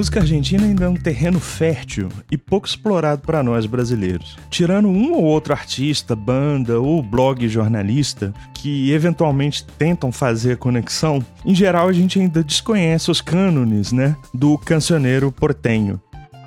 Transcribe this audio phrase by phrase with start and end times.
[0.00, 4.34] música argentina ainda é um terreno fértil e pouco explorado para nós brasileiros.
[4.48, 11.22] Tirando um ou outro artista, banda ou blog jornalista que eventualmente tentam fazer a conexão,
[11.44, 16.00] em geral a gente ainda desconhece os cânones, né, do cancioneiro portenho.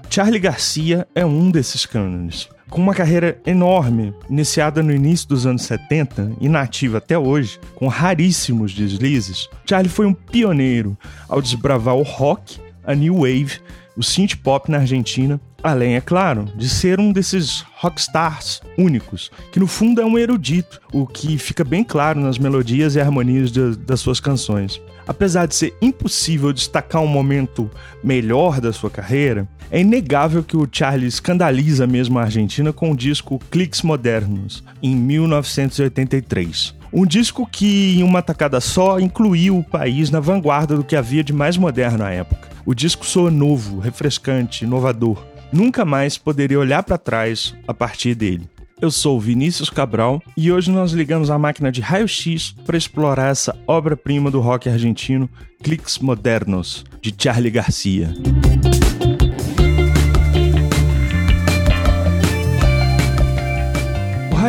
[0.10, 2.50] Charlie Garcia é um desses cânones.
[2.72, 7.88] Com uma carreira enorme, iniciada no início dos anos 70 e nativa até hoje, com
[7.88, 10.98] raríssimos deslizes, Charlie foi um pioneiro
[11.30, 13.60] ao desbravar o rock, a new wave,
[13.96, 19.60] o synth pop na Argentina, além, é claro, de ser um desses rockstars únicos, que
[19.60, 23.76] no fundo é um erudito, o que fica bem claro nas melodias e harmonias de,
[23.78, 24.82] das suas canções.
[25.08, 27.70] Apesar de ser impossível destacar um momento
[28.04, 32.96] melhor da sua carreira, é inegável que o Charlie escandaliza mesmo a Argentina com o
[32.96, 36.83] disco Cliques Modernos, em 1983.
[36.96, 41.24] Um disco que, em uma tacada só, incluiu o país na vanguarda do que havia
[41.24, 42.50] de mais moderno à época.
[42.64, 45.26] O disco soa novo, refrescante, inovador.
[45.52, 48.48] Nunca mais poderia olhar para trás a partir dele.
[48.80, 53.58] Eu sou Vinícius Cabral e hoje nós ligamos a máquina de raio-x para explorar essa
[53.66, 55.28] obra-prima do rock argentino,
[55.64, 58.14] Cliques Modernos, de Charlie Garcia.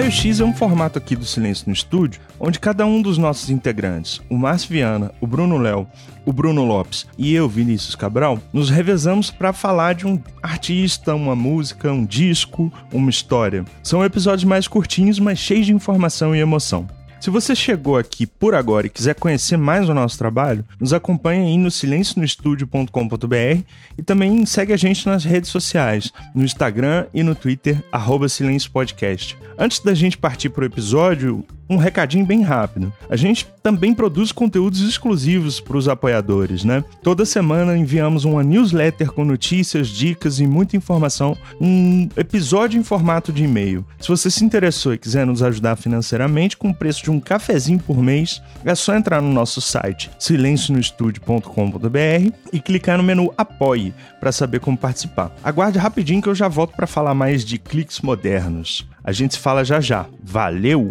[0.05, 3.49] Raio X é um formato aqui do Silêncio no Estúdio, onde cada um dos nossos
[3.49, 5.87] integrantes, o Márcio Viana, o Bruno Léo,
[6.27, 11.35] o Bruno Lopes e eu, Vinícius Cabral, nos revezamos para falar de um artista, uma
[11.35, 13.65] música, um disco, uma história.
[13.83, 16.87] São episódios mais curtinhos, mas cheios de informação e emoção.
[17.25, 21.47] Se você chegou aqui por agora e quiser conhecer mais o nosso trabalho, nos acompanhe
[21.47, 23.63] aí no silencionoestudio.com.br
[23.97, 28.71] e também segue a gente nas redes sociais, no Instagram e no Twitter, arroba Silêncio
[28.71, 29.39] Podcast.
[29.59, 32.93] Antes da gente partir para o episódio, um recadinho bem rápido.
[33.09, 36.85] A gente também produz conteúdos exclusivos para os apoiadores, né?
[37.03, 43.33] Toda semana enviamos uma newsletter com notícias, dicas e muita informação, um episódio em formato
[43.33, 43.85] de e-mail.
[43.99, 47.79] Se você se interessou e quiser nos ajudar financeiramente com o preço de um cafezinho
[47.79, 54.33] por mês, é só entrar no nosso site silencionoestudio.com.br e clicar no menu Apoie para
[54.33, 55.35] saber como participar.
[55.43, 58.87] Aguarde rapidinho que eu já volto para falar mais de cliques modernos.
[59.03, 60.07] A gente se fala já já.
[60.23, 60.91] Valeu!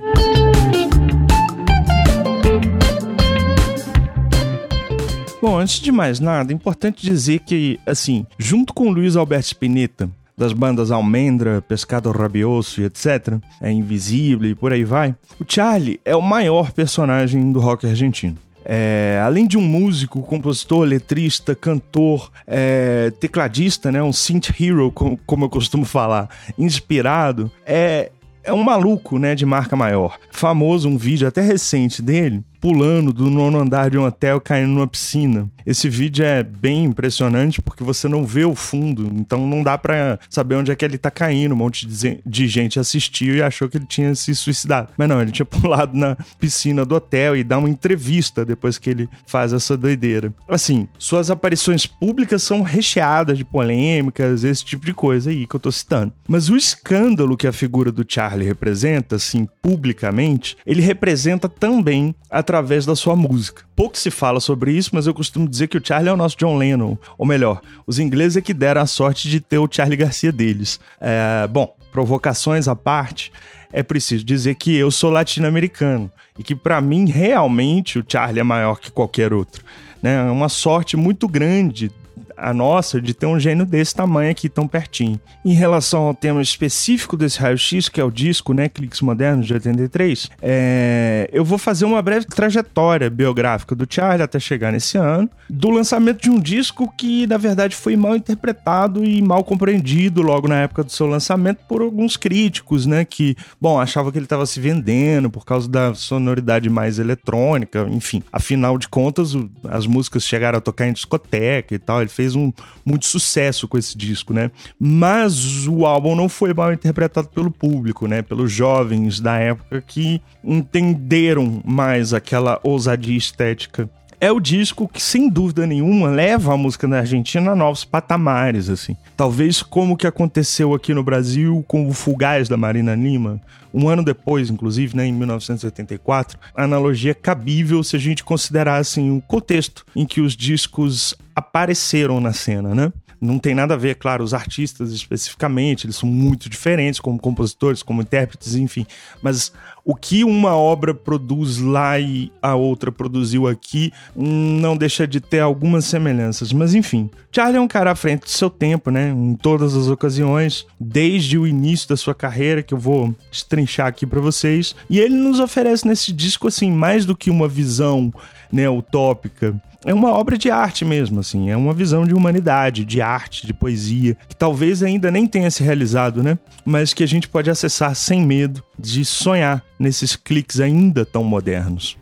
[5.43, 10.09] Bom, antes de mais nada, é importante dizer que, assim, junto com Luiz Alberto Spinetta,
[10.37, 15.99] das bandas Almendra, Pescado Rabioso e etc., é Invisível e por aí vai, o Charlie
[16.05, 18.37] é o maior personagem do rock argentino.
[18.63, 25.19] É, além de um músico, compositor, letrista, cantor, é, tecladista, né, um synth hero, como,
[25.25, 28.11] como eu costumo falar, inspirado, é,
[28.45, 30.17] é um maluco, né, de marca maior.
[30.31, 34.87] Famoso um vídeo até recente dele, pulando do nono andar de um hotel caindo numa
[34.87, 35.51] piscina.
[35.65, 40.17] Esse vídeo é bem impressionante porque você não vê o fundo, então não dá para
[40.29, 41.53] saber onde é que ele tá caindo.
[41.53, 41.85] Um monte
[42.25, 44.93] de gente assistiu e achou que ele tinha se suicidado.
[44.97, 48.89] Mas não, ele tinha pulado na piscina do hotel e dá uma entrevista depois que
[48.89, 50.33] ele faz essa doideira.
[50.47, 55.59] Assim, suas aparições públicas são recheadas de polêmicas, esse tipo de coisa aí que eu
[55.59, 56.13] tô citando.
[56.29, 62.41] Mas o escândalo que a figura do Charlie representa, assim, publicamente, ele representa também a
[62.53, 63.63] através da sua música.
[63.75, 66.37] Pouco se fala sobre isso, mas eu costumo dizer que o Charlie é o nosso
[66.37, 66.95] John Lennon.
[67.17, 70.79] Ou melhor, os ingleses é que deram a sorte de ter o Charlie Garcia deles.
[71.01, 73.31] É, bom, provocações à parte,
[73.71, 78.43] é preciso dizer que eu sou latino-americano e que para mim realmente o Charlie é
[78.43, 79.63] maior que qualquer outro.
[79.99, 80.13] Né?
[80.27, 81.91] É uma sorte muito grande
[82.37, 85.19] a nossa de ter um gênio desse tamanho aqui tão pertinho.
[85.43, 89.53] Em relação ao tema específico desse raio-x, que é o disco, né, Cliques Modernos de
[89.53, 91.29] 83, é...
[91.31, 96.21] eu vou fazer uma breve trajetória biográfica do Charlie até chegar nesse ano, do lançamento
[96.21, 100.83] de um disco que, na verdade, foi mal interpretado e mal compreendido logo na época
[100.83, 105.29] do seu lançamento por alguns críticos, né, que, bom, achavam que ele estava se vendendo
[105.29, 108.23] por causa da sonoridade mais eletrônica, enfim.
[108.31, 109.35] Afinal de contas,
[109.69, 112.51] as músicas chegaram a tocar em discoteca e tal, ele fez fez um
[112.85, 114.49] muito sucesso com esse disco, né?
[114.79, 118.21] Mas o álbum não foi mal interpretado pelo público, né?
[118.21, 123.89] Pelos jovens da época que entenderam mais aquela ousadia estética
[124.21, 128.69] é o disco que, sem dúvida nenhuma, leva a música da Argentina a novos patamares,
[128.69, 128.95] assim.
[129.17, 133.41] Talvez como que aconteceu aqui no Brasil com o Fugaz da Marina Lima,
[133.73, 138.77] um ano depois, inclusive, né, em 1984, a analogia é cabível se a gente considerar
[138.77, 142.91] assim, o contexto em que os discos apareceram na cena, né?
[143.23, 147.81] Não tem nada a ver, claro, os artistas especificamente, eles são muito diferentes como compositores,
[147.81, 148.85] como intérpretes, enfim.
[149.21, 149.53] Mas
[149.85, 155.39] o que uma obra produz lá e a outra produziu aqui não deixa de ter
[155.39, 156.51] algumas semelhanças.
[156.51, 159.11] Mas enfim, Charlie é um cara à frente do seu tempo, né?
[159.11, 164.05] Em todas as ocasiões, desde o início da sua carreira, que eu vou destrinchar aqui
[164.05, 164.75] para vocês.
[164.89, 168.13] E ele nos oferece nesse disco, assim, mais do que uma visão
[168.51, 173.01] né, utópica é uma obra de arte mesmo, assim, é uma visão de humanidade, de
[173.01, 176.37] arte, de poesia, que talvez ainda nem tenha se realizado, né?
[176.65, 181.97] Mas que a gente pode acessar sem medo de sonhar nesses cliques ainda tão modernos.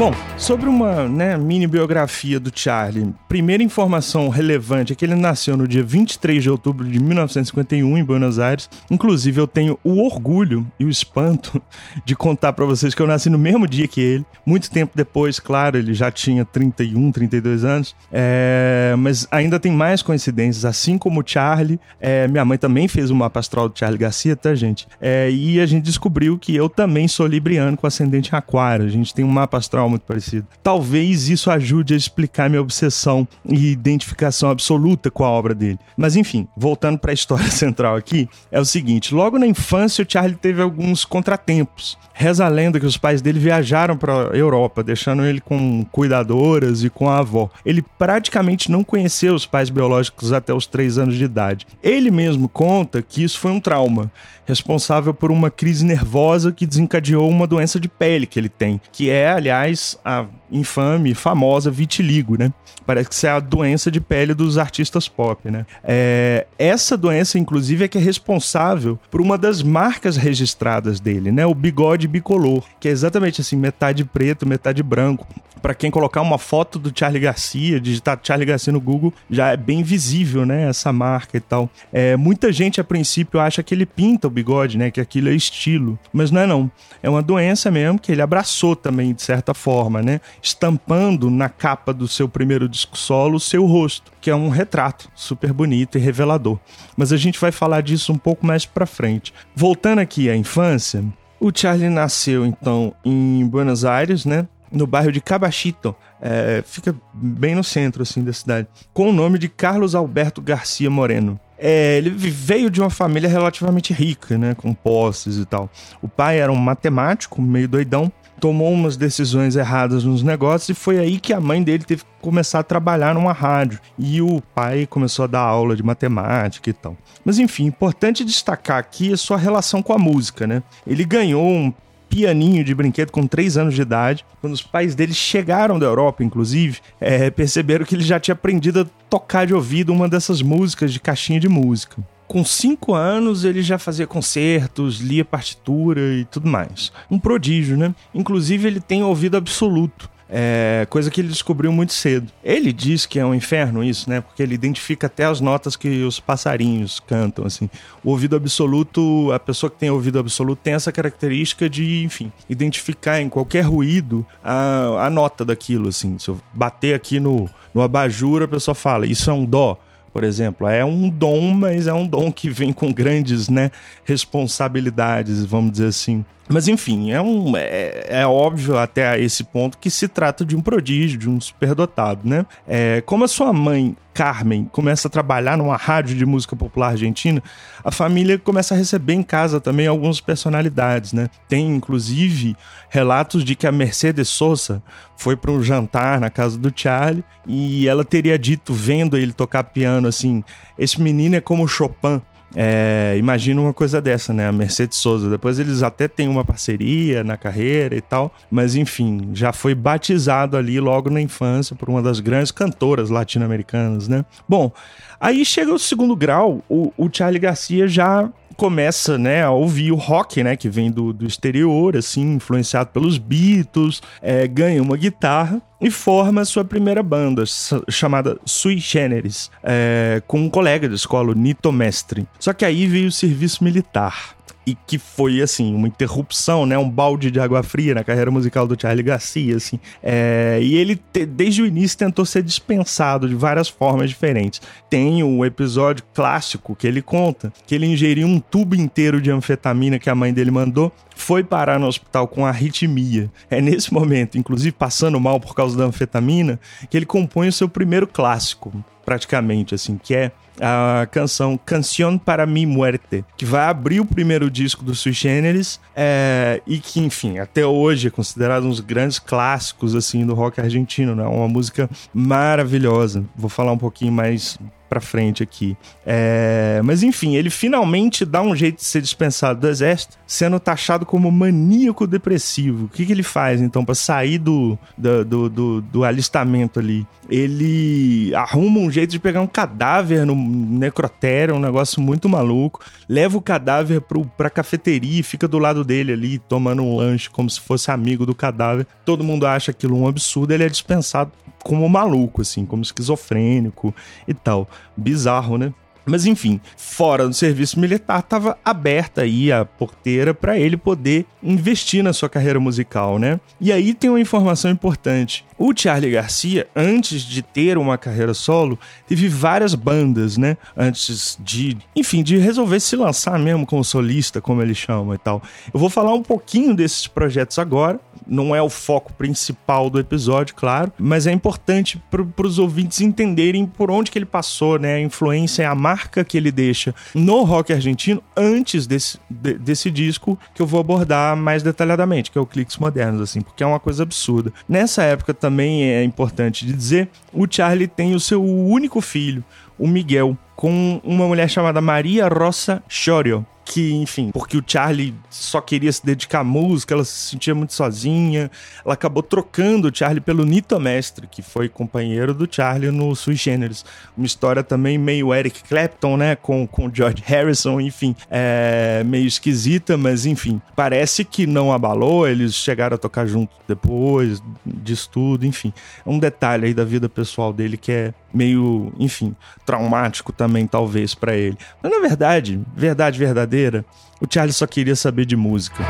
[0.00, 5.58] Bom, sobre uma né, mini biografia do Charlie, primeira informação relevante é que ele nasceu
[5.58, 8.70] no dia 23 de outubro de 1951 em Buenos Aires.
[8.90, 11.60] Inclusive, eu tenho o orgulho e o espanto
[12.02, 14.26] de contar para vocês que eu nasci no mesmo dia que ele.
[14.46, 20.00] Muito tempo depois, claro, ele já tinha 31, 32 anos, é, mas ainda tem mais
[20.00, 20.64] coincidências.
[20.64, 24.34] Assim como o Charlie, é, minha mãe também fez o mapa astral do Charlie Garcia,
[24.34, 24.88] tá, gente?
[24.98, 28.86] É, e a gente descobriu que eu também sou libriano com ascendente aquário.
[28.86, 30.46] A gente tem um mapa astral muito parecido.
[30.62, 35.78] Talvez isso ajude a explicar minha obsessão e identificação absoluta com a obra dele.
[35.96, 40.10] Mas enfim, voltando para a história central aqui, é o seguinte: logo na infância, o
[40.10, 41.98] Charlie teve alguns contratempos.
[42.12, 46.90] Reza a lenda que os pais dele viajaram para Europa, deixando ele com cuidadoras e
[46.90, 47.48] com a avó.
[47.64, 51.66] Ele praticamente não conheceu os pais biológicos até os três anos de idade.
[51.82, 54.12] Ele mesmo conta que isso foi um trauma,
[54.44, 59.08] responsável por uma crise nervosa que desencadeou uma doença de pele que ele tem, que
[59.08, 62.52] é, aliás, a infame, famosa vitiligo, né?
[62.86, 65.66] Parece que isso é a doença de pele dos artistas pop, né?
[65.84, 71.46] É, essa doença, inclusive, é que é responsável por uma das marcas registradas dele, né?
[71.46, 75.26] O bigode bicolor, que é exatamente assim, metade preto, metade branco.
[75.60, 79.56] Para quem colocar uma foto do Charlie Garcia, digitar Charlie Garcia no Google, já é
[79.56, 80.68] bem visível, né?
[80.68, 81.68] Essa marca e tal.
[81.92, 84.90] É, muita gente, a princípio, acha que ele pinta o bigode, né?
[84.90, 85.98] Que aquilo é estilo.
[86.12, 86.70] Mas não é não.
[87.02, 90.20] É uma doença mesmo que ele abraçou também, de certa forma, né?
[90.42, 95.08] Estampando na capa do seu primeiro disco solo o seu rosto, que é um retrato
[95.14, 96.58] super bonito e revelador.
[96.96, 99.32] Mas a gente vai falar disso um pouco mais para frente.
[99.54, 101.04] Voltando aqui à infância,
[101.38, 104.46] o Charlie nasceu então em Buenos Aires, né?
[104.70, 109.38] No bairro de Cabachito, é, fica bem no centro assim da cidade, com o nome
[109.38, 111.40] de Carlos Alberto Garcia Moreno.
[111.58, 115.68] É, ele veio de uma família relativamente rica, né, com posses e tal.
[116.00, 118.10] O pai era um matemático, meio doidão,
[118.40, 122.10] tomou umas decisões erradas nos negócios e foi aí que a mãe dele teve que
[122.20, 123.78] começar a trabalhar numa rádio.
[123.98, 126.96] E o pai começou a dar aula de matemática e tal.
[127.24, 130.62] Mas enfim, importante destacar aqui a sua relação com a música, né?
[130.86, 131.72] Ele ganhou um
[132.08, 134.24] pianinho de brinquedo com 3 anos de idade.
[134.40, 138.80] Quando os pais dele chegaram da Europa, inclusive, é, perceberam que ele já tinha aprendido
[138.80, 143.60] a tocar de ouvido uma dessas músicas de caixinha de música com cinco anos ele
[143.60, 146.92] já fazia concertos, lia partitura e tudo mais.
[147.10, 147.92] Um prodígio, né?
[148.14, 150.08] Inclusive ele tem ouvido absoluto.
[150.28, 152.30] É, coisa que ele descobriu muito cedo.
[152.44, 154.20] Ele diz que é um inferno isso, né?
[154.20, 157.68] Porque ele identifica até as notas que os passarinhos cantam, assim.
[158.04, 163.20] O ouvido absoluto, a pessoa que tem ouvido absoluto tem essa característica de, enfim, identificar
[163.20, 166.16] em qualquer ruído a, a nota daquilo, assim.
[166.16, 169.76] Se eu bater aqui no, no abajur, a pessoa fala, isso é um dó
[170.12, 170.66] por exemplo.
[170.66, 173.70] É um dom, mas é um dom que vem com grandes né,
[174.04, 176.24] responsabilidades, vamos dizer assim.
[176.52, 180.60] Mas enfim, é, um, é, é, óbvio até esse ponto que se trata de um
[180.60, 182.44] prodígio, de um superdotado, né?
[182.66, 187.40] É, como a sua mãe, Carmen, começa a trabalhar numa rádio de música popular argentina,
[187.84, 191.30] a família começa a receber em casa também algumas personalidades, né?
[191.48, 192.56] Tem inclusive
[192.88, 194.82] relatos de que a Mercedes Sosa
[195.16, 199.62] foi para um jantar na casa do Charlie e ela teria dito, vendo ele tocar
[199.62, 200.42] piano, assim:
[200.76, 202.20] esse menino é como Chopin.
[202.54, 204.48] É, imagina uma coisa dessa, né?
[204.48, 205.30] A Mercedes Souza.
[205.30, 210.56] Depois eles até têm uma parceria na carreira e tal, mas enfim, já foi batizado
[210.56, 214.24] ali logo na infância por uma das grandes cantoras latino-americanas, né?
[214.48, 214.72] Bom,
[215.20, 218.28] aí chega o segundo grau, o, o Charlie Garcia já
[218.60, 223.16] começa, né, a ouvir o rock, né, que vem do, do exterior, assim, influenciado pelos
[223.16, 227.42] Beatles, é, ganha uma guitarra e forma sua primeira banda,
[227.88, 232.28] chamada Sui Generis, é, com um colega de escola, o Nito Mestre.
[232.38, 234.36] Só que aí veio o serviço militar.
[234.66, 236.76] E que foi, assim, uma interrupção, né?
[236.76, 239.80] Um balde de água fria na carreira musical do Charlie Garcia, assim.
[240.02, 244.60] É, e ele, te, desde o início, tentou ser dispensado de várias formas diferentes.
[244.88, 249.98] Tem o episódio clássico que ele conta, que ele ingeriu um tubo inteiro de anfetamina
[249.98, 253.30] que a mãe dele mandou, foi parar no hospital com arritmia.
[253.50, 257.68] É nesse momento, inclusive passando mal por causa da anfetamina, que ele compõe o seu
[257.68, 258.72] primeiro clássico,
[259.10, 264.48] praticamente, assim, que é a canção Canción para mi muerte, que vai abrir o primeiro
[264.48, 269.18] disco do Sui Generis é, e que, enfim, até hoje é considerado um dos grandes
[269.18, 271.24] clássicos assim do rock argentino, né?
[271.24, 273.24] Uma música maravilhosa.
[273.34, 274.56] Vou falar um pouquinho mais
[274.90, 275.76] pra frente aqui.
[276.04, 281.06] É, mas enfim, ele finalmente dá um jeito de ser dispensado do exército, sendo taxado
[281.06, 282.86] como maníaco depressivo.
[282.86, 287.06] O que, que ele faz então para sair do, do, do, do, do alistamento ali?
[287.28, 293.38] Ele arruma um jeito de pegar um cadáver no necrotério, um negócio muito maluco, leva
[293.38, 297.48] o cadáver pro, pra cafeteria e fica do lado dele ali, tomando um lanche como
[297.48, 298.84] se fosse amigo do cadáver.
[299.04, 301.30] Todo mundo acha aquilo um absurdo, ele é dispensado
[301.64, 303.94] como maluco, assim, como esquizofrênico
[304.26, 304.68] e tal.
[304.96, 305.72] Bizarro, né?
[306.04, 312.02] Mas enfim, fora do serviço militar, estava aberta aí a porteira para ele poder investir
[312.02, 313.38] na sua carreira musical, né?
[313.60, 315.44] E aí tem uma informação importante.
[315.58, 320.56] O Charlie Garcia, antes de ter uma carreira solo, teve várias bandas, né?
[320.76, 325.42] Antes de, enfim, de resolver se lançar mesmo como solista, como ele chama e tal.
[325.72, 328.00] Eu vou falar um pouquinho desses projetos agora.
[328.26, 333.66] Não é o foco principal do episódio, claro, mas é importante para os ouvintes entenderem
[333.66, 334.94] por onde que ele passou, né?
[334.94, 339.90] A influência e a marca que ele deixa no rock argentino antes desse, de, desse
[339.90, 343.66] disco que eu vou abordar mais detalhadamente, que é o Cliques Modernos, assim, porque é
[343.66, 344.52] uma coisa absurda.
[344.68, 349.44] Nessa época também é importante dizer, o Charlie tem o seu único filho,
[349.78, 355.60] o Miguel, com uma mulher chamada Maria Rosa Chorio que, enfim, porque o Charlie só
[355.60, 358.50] queria se dedicar à música, ela se sentia muito sozinha.
[358.84, 363.36] Ela acabou trocando o Charlie pelo Nito Mestre, que foi companheiro do Charlie no Sui
[363.36, 363.84] Generis.
[364.16, 366.34] Uma história também meio Eric Clapton, né?
[366.34, 372.26] Com, com George Harrison, enfim, é meio esquisita, mas enfim, parece que não abalou.
[372.26, 375.72] Eles chegaram a tocar junto depois disso tudo, enfim.
[376.04, 381.14] É um detalhe aí da vida pessoal dele que é meio, enfim, traumático também, talvez,
[381.14, 381.56] para ele.
[381.82, 383.84] Mas na verdade, verdade verdadeira,
[384.20, 385.84] o Charlie só queria saber de música.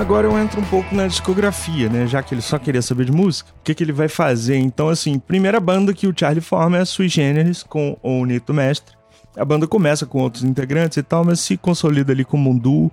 [0.00, 2.06] Agora eu entro um pouco na discografia, né?
[2.06, 4.56] Já que ele só queria saber de música, o que, que ele vai fazer?
[4.56, 8.54] Então, assim, primeira banda que o Charlie forma é a Sui Generis, com o Nito
[8.54, 8.96] Mestre.
[9.36, 12.90] A banda começa com outros integrantes e tal, mas se consolida ali como um duo.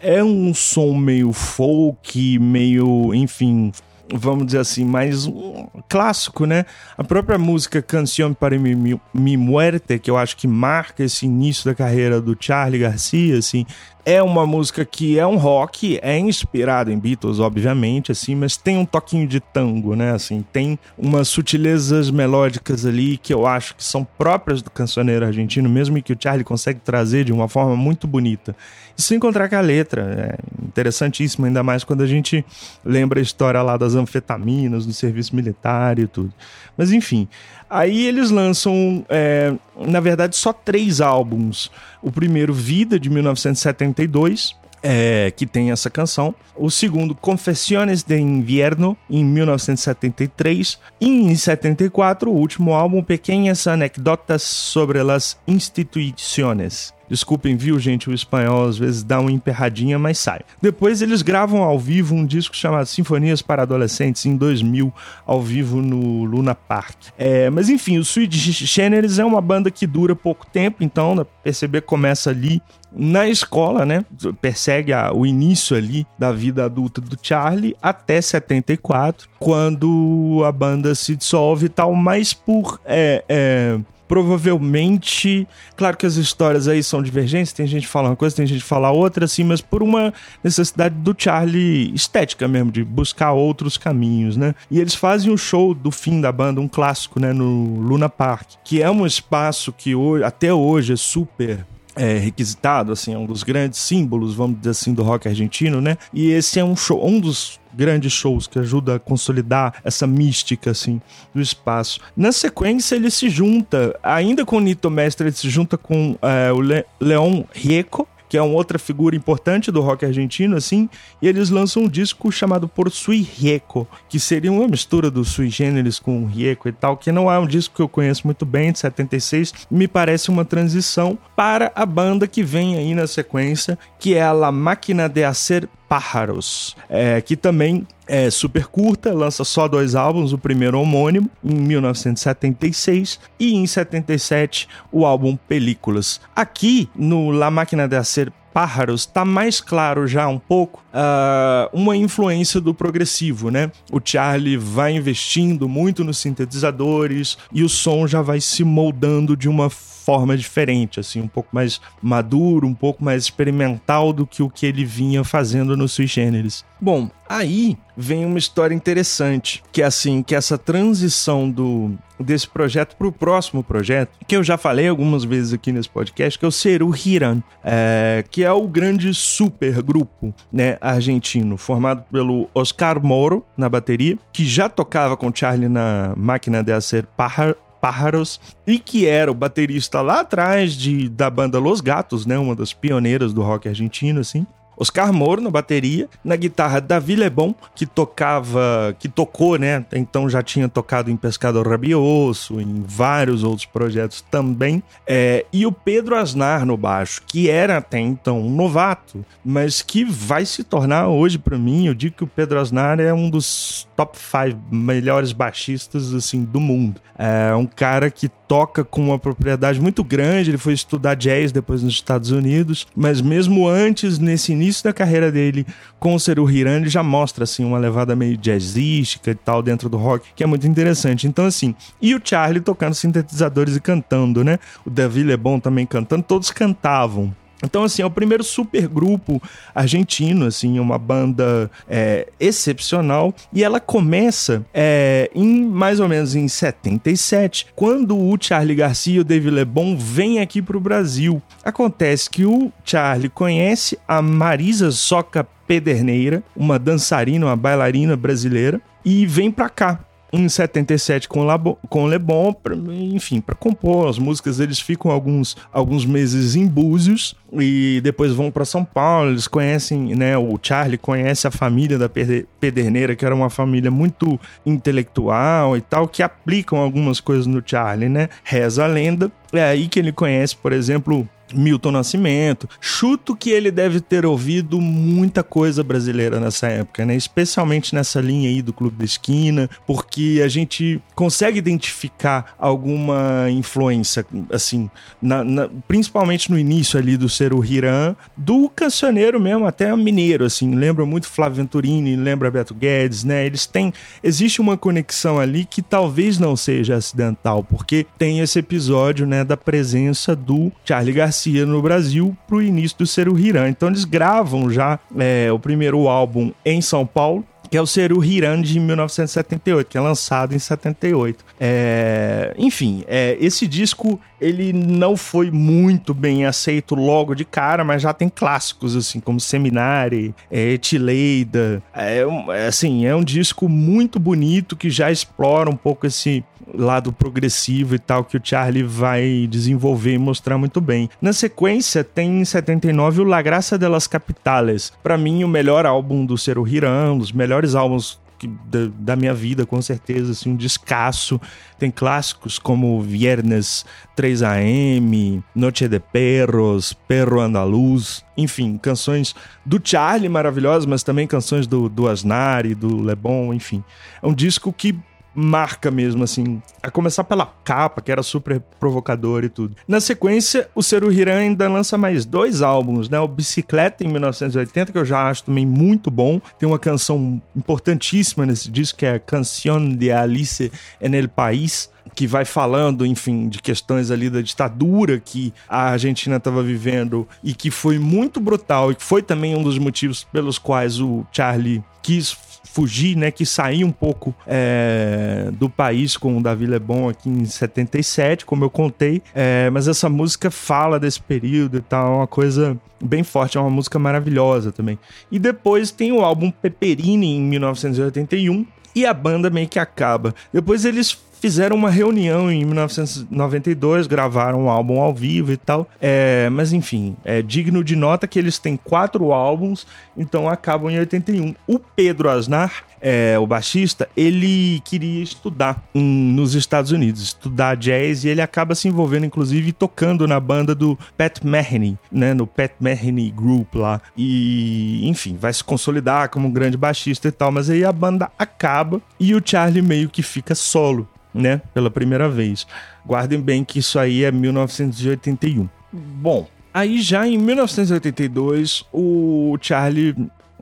[0.00, 3.72] É um som meio folk, meio, enfim,
[4.12, 6.64] vamos dizer assim, mais um clássico, né?
[6.96, 11.64] A própria música Canción para mi, mi, Muerte, que eu acho que marca esse início
[11.64, 13.66] da carreira do Charlie Garcia, assim,
[14.08, 18.78] é uma música que é um rock, é inspirada em Beatles, obviamente, assim, mas tem
[18.78, 20.12] um toquinho de tango, né?
[20.12, 25.68] Assim, tem umas sutilezas melódicas ali que eu acho que são próprias do cancioneiro argentino,
[25.68, 28.54] mesmo que o Charlie consegue trazer de uma forma muito bonita.
[28.96, 32.46] E sem encontrar com a letra, é interessantíssimo, ainda mais quando a gente
[32.84, 36.32] lembra a história lá das anfetaminas, do serviço militar e tudo.
[36.76, 37.26] Mas enfim,
[37.68, 41.70] Aí eles lançam, é, na verdade, só três álbuns.
[42.00, 46.34] O primeiro, Vida, de 1972, é, que tem essa canção.
[46.54, 50.78] O segundo, Confessiones de Invierno, em 1973.
[51.00, 56.95] E em 74, o último álbum, Pequenas Anedotas sobre las Instituições.
[57.08, 58.10] Desculpem, viu, gente?
[58.10, 60.40] O espanhol às vezes dá uma emperradinha, mas sai.
[60.60, 64.92] Depois eles gravam ao vivo um disco chamado Sinfonias para Adolescentes em 2000,
[65.24, 66.96] ao vivo no Luna Park.
[67.18, 68.36] É, mas enfim, o Sweet
[68.66, 72.60] Generis é uma banda que dura pouco tempo, então perceber começa ali
[72.92, 74.04] na escola, né?
[74.40, 80.94] Persegue a, o início ali da vida adulta do Charlie até 74, quando a banda
[80.94, 85.46] se dissolve e tal, mas por é, é, provavelmente,
[85.76, 88.60] claro que as histórias aí são divergentes, tem gente que fala uma coisa, tem gente
[88.60, 93.76] que fala outra, assim, mas por uma necessidade do Charlie estética mesmo, de buscar outros
[93.76, 94.54] caminhos, né?
[94.70, 98.50] E eles fazem o show do fim da banda, um clássico, né, no Luna Park,
[98.64, 101.64] que é um espaço que hoje, até hoje é super
[101.96, 105.96] é, requisitado, assim, é um dos grandes símbolos, vamos dizer assim, do rock argentino, né?
[106.12, 110.70] E esse é um show, um dos grandes shows que ajuda a consolidar essa mística
[110.70, 111.00] assim
[111.34, 112.00] do espaço.
[112.16, 116.50] Na sequência ele se junta, ainda com o Nito Mestre, ele se junta com é,
[116.52, 120.88] o Le Leon Rieco que é uma outra figura importante do rock argentino, assim,
[121.20, 125.48] e eles lançam um disco chamado Por Sui Rieco, que seria uma mistura do Sui
[125.48, 128.72] Generis com Rieco e tal, que não é um disco que eu conheço muito bem,
[128.72, 134.14] de 76, me parece uma transição para a banda que vem aí na sequência, que
[134.14, 139.66] é a La Máquina de Hacer Pájaros, é, que também é super curta, lança só
[139.66, 146.20] dois álbuns, o primeiro homônimo, em 1976, e em 77 o álbum Películas.
[146.34, 151.94] Aqui, no La Máquina de Hacer Pájaros, tá mais claro já um pouco uh, uma
[151.94, 153.70] influência do progressivo, né?
[153.92, 159.46] O Charlie vai investindo muito nos sintetizadores e o som já vai se moldando de
[159.46, 164.48] uma forma diferente, assim, um pouco mais maduro, um pouco mais experimental do que o
[164.48, 166.64] que ele vinha fazendo no Sui Generis.
[166.80, 172.96] Bom, aí vem uma história interessante, que é assim, que essa transição do desse projeto
[172.96, 176.48] para o próximo projeto, que eu já falei algumas vezes aqui nesse podcast, que é
[176.48, 183.04] o Seru Hiran, é, que é o grande super grupo né, argentino, formado pelo Oscar
[183.04, 188.78] Moro na bateria, que já tocava com Charlie na máquina de acer Pájaro, Pájaros e
[188.78, 193.32] que era o baterista lá atrás de, da banda Los Gatos, né, uma das pioneiras
[193.32, 194.46] do rock argentino, assim.
[194.76, 199.84] Oscar Moro na bateria, na guitarra Davi Lebon, que tocava, que tocou, né?
[199.92, 204.82] Então já tinha tocado em Pescador Rabioso, em vários outros projetos também.
[205.06, 210.04] É, e o Pedro Asnar no baixo, que era até então um novato, mas que
[210.04, 213.88] vai se tornar hoje para mim, eu digo que o Pedro Asnar é um dos
[213.96, 217.00] top 5 melhores baixistas assim do mundo.
[217.18, 221.82] É um cara que toca com uma propriedade muito grande, ele foi estudar jazz depois
[221.82, 225.66] nos Estados Unidos, mas mesmo antes nesse início início da carreira dele
[225.98, 229.88] com o Seru Hiran, ele já mostra assim uma levada meio jazzística e tal dentro
[229.88, 231.26] do rock, que é muito interessante.
[231.26, 234.58] Então assim, e o Charlie tocando sintetizadores e cantando, né?
[234.84, 237.34] O David Lebon também cantando, todos cantavam.
[237.62, 239.42] Então, assim, é o primeiro super grupo
[239.74, 243.34] argentino, assim, uma banda é, excepcional.
[243.52, 249.20] E ela começa é, em mais ou menos em 77, quando o Charlie Garcia e
[249.20, 251.42] o David Lebon vêm aqui para o Brasil.
[251.64, 259.26] Acontece que o Charlie conhece a Marisa Soca Pederneira, uma dançarina, uma bailarina brasileira, e
[259.26, 264.18] vem para cá em 77 com, Labo, com Le Bon, pra, enfim, para compor as
[264.18, 269.30] músicas, eles ficam alguns, alguns meses em Búzios e depois vão para São Paulo.
[269.30, 270.36] Eles conhecem, né?
[270.36, 276.08] O Charlie conhece a família da Pederneira, que era uma família muito intelectual e tal,
[276.08, 278.28] que aplicam algumas coisas no Charlie, né?
[278.44, 279.30] Reza a lenda.
[279.52, 282.68] É aí que ele conhece, por exemplo, Milton Nascimento.
[282.80, 287.14] Chuto que ele deve ter ouvido muita coisa brasileira nessa época, né?
[287.14, 294.26] Especialmente nessa linha aí do Clube da Esquina, porque a gente consegue identificar alguma influência,
[294.50, 299.94] assim, na, na, principalmente no início ali do Ser o Hiram, do cancioneiro mesmo, até
[299.96, 300.74] mineiro, assim.
[300.74, 303.46] Lembra muito Flávio Venturini, lembra Beto Guedes, né?
[303.46, 303.92] Eles têm.
[304.22, 309.56] Existe uma conexão ali que talvez não seja acidental, porque tem esse episódio, né, da
[309.56, 313.68] presença do Charlie Garcia Garcia no Brasil para o início do Seru Hiran.
[313.68, 318.24] Então eles gravam já é, o primeiro álbum em São Paulo, que é o Seru
[318.24, 321.44] Hiran de 1978, que é lançado em 78.
[321.60, 328.02] É, enfim, é, esse disco ele não foi muito bem aceito logo de cara, mas
[328.02, 331.82] já tem clássicos assim como Seminari, é, Etileida.
[331.94, 336.44] É, é, assim, é um disco muito bonito que já explora um pouco esse
[336.74, 341.08] lado progressivo e tal que o Charlie vai desenvolver e mostrar muito bem.
[341.20, 344.92] Na sequência, tem em 79 o La Graça de las Capitales.
[345.02, 349.32] Para mim, o melhor álbum do Cero Hiram, um dos melhores álbuns da, da, minha
[349.32, 351.40] vida, com certeza, assim, um descasso.
[351.78, 360.84] Tem clássicos como Viernes 3AM, Noche de Perros, Perro Andaluz, enfim, canções do Charlie maravilhosas,
[360.84, 363.82] mas também canções do, do Asnari, do Lebon, enfim.
[364.22, 364.94] É um disco que
[365.36, 366.62] marca mesmo, assim.
[366.82, 369.76] A começar pela capa, que era super provocador e tudo.
[369.86, 373.20] Na sequência, o Seru Hiran ainda lança mais dois álbuns, né?
[373.20, 376.40] O Bicicleta, em 1980, que eu já acho também muito bom.
[376.58, 382.26] Tem uma canção importantíssima nesse disco, que é Canción de Alice en el País, que
[382.26, 387.70] vai falando, enfim, de questões ali da ditadura que a Argentina estava vivendo e que
[387.70, 392.36] foi muito brutal e que foi também um dos motivos pelos quais o Charlie quis
[392.62, 397.44] fugir, né, que sair um pouco é, do país com o Davi Lebon aqui em
[397.44, 402.26] 77, como eu contei, é, mas essa música fala desse período e tal, é uma
[402.26, 404.98] coisa bem forte, é uma música maravilhosa também.
[405.32, 410.34] E depois tem o álbum Peperini em 1981, e a banda meio que acaba.
[410.50, 415.88] Depois eles fizeram uma reunião em 1992, gravaram um álbum ao vivo e tal.
[416.00, 420.98] É, mas enfim, é digno de nota que eles têm quatro álbuns, então acabam em
[420.98, 421.54] 81.
[421.66, 428.24] O Pedro Aznar, é, o baixista, ele queria estudar em, nos Estados Unidos, estudar jazz,
[428.24, 432.72] e ele acaba se envolvendo, inclusive, tocando na banda do Pat Metheny, né, no Pat
[432.80, 434.00] Metheny Group lá.
[434.16, 438.30] E, enfim, vai se consolidar como um grande baixista e tal, mas aí a banda
[438.38, 442.66] acaba e o Charlie meio que fica solo, né, pela primeira vez.
[443.04, 445.68] Guardem bem que isso aí é 1981.
[445.92, 450.14] Bom, Aí já em 1982, o Charlie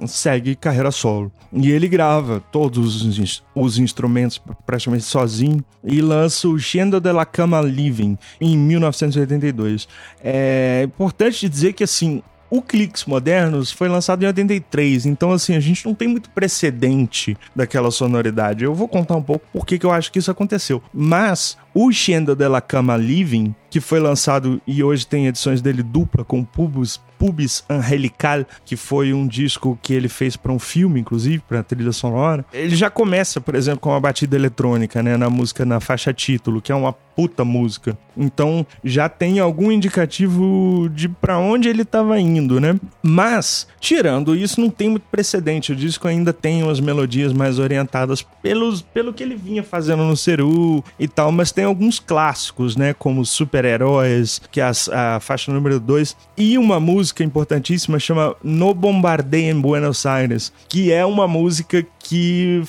[0.07, 1.33] segue carreira solo.
[1.53, 7.27] E ele grava todos os, os instrumentos praticamente sozinho e lança o Gendo de la
[7.27, 9.89] Cama Living em 1982.
[10.23, 15.61] É importante dizer que assim, o Cliques Modernos foi lançado em 83, então assim, a
[15.61, 18.65] gente não tem muito precedente daquela sonoridade.
[18.65, 20.83] Eu vou contar um pouco por que eu acho que isso aconteceu.
[20.93, 25.83] Mas o Xenda de la Cama Living, que foi lançado e hoje tem edições dele
[25.83, 31.01] dupla com Pubis, Pubis Angelical, que foi um disco que ele fez para um filme,
[31.01, 32.45] inclusive, para trilha sonora.
[32.53, 36.63] Ele já começa, por exemplo, com uma batida eletrônica, né, na música na faixa título,
[36.63, 37.97] que é uma puta música.
[38.17, 42.79] Então já tem algum indicativo de para onde ele estava indo, né?
[43.03, 45.73] Mas, tirando isso, não tem muito precedente.
[45.73, 50.17] O disco ainda tem umas melodias mais orientadas pelos, pelo que ele vinha fazendo no
[50.17, 52.95] Ceru e tal, mas tem alguns clássicos, né?
[52.95, 58.75] Como Super-Heróis, que é a, a faixa número 2, e uma música importantíssima chama No
[58.75, 62.63] Bombardeio em Buenos Aires, que é uma música que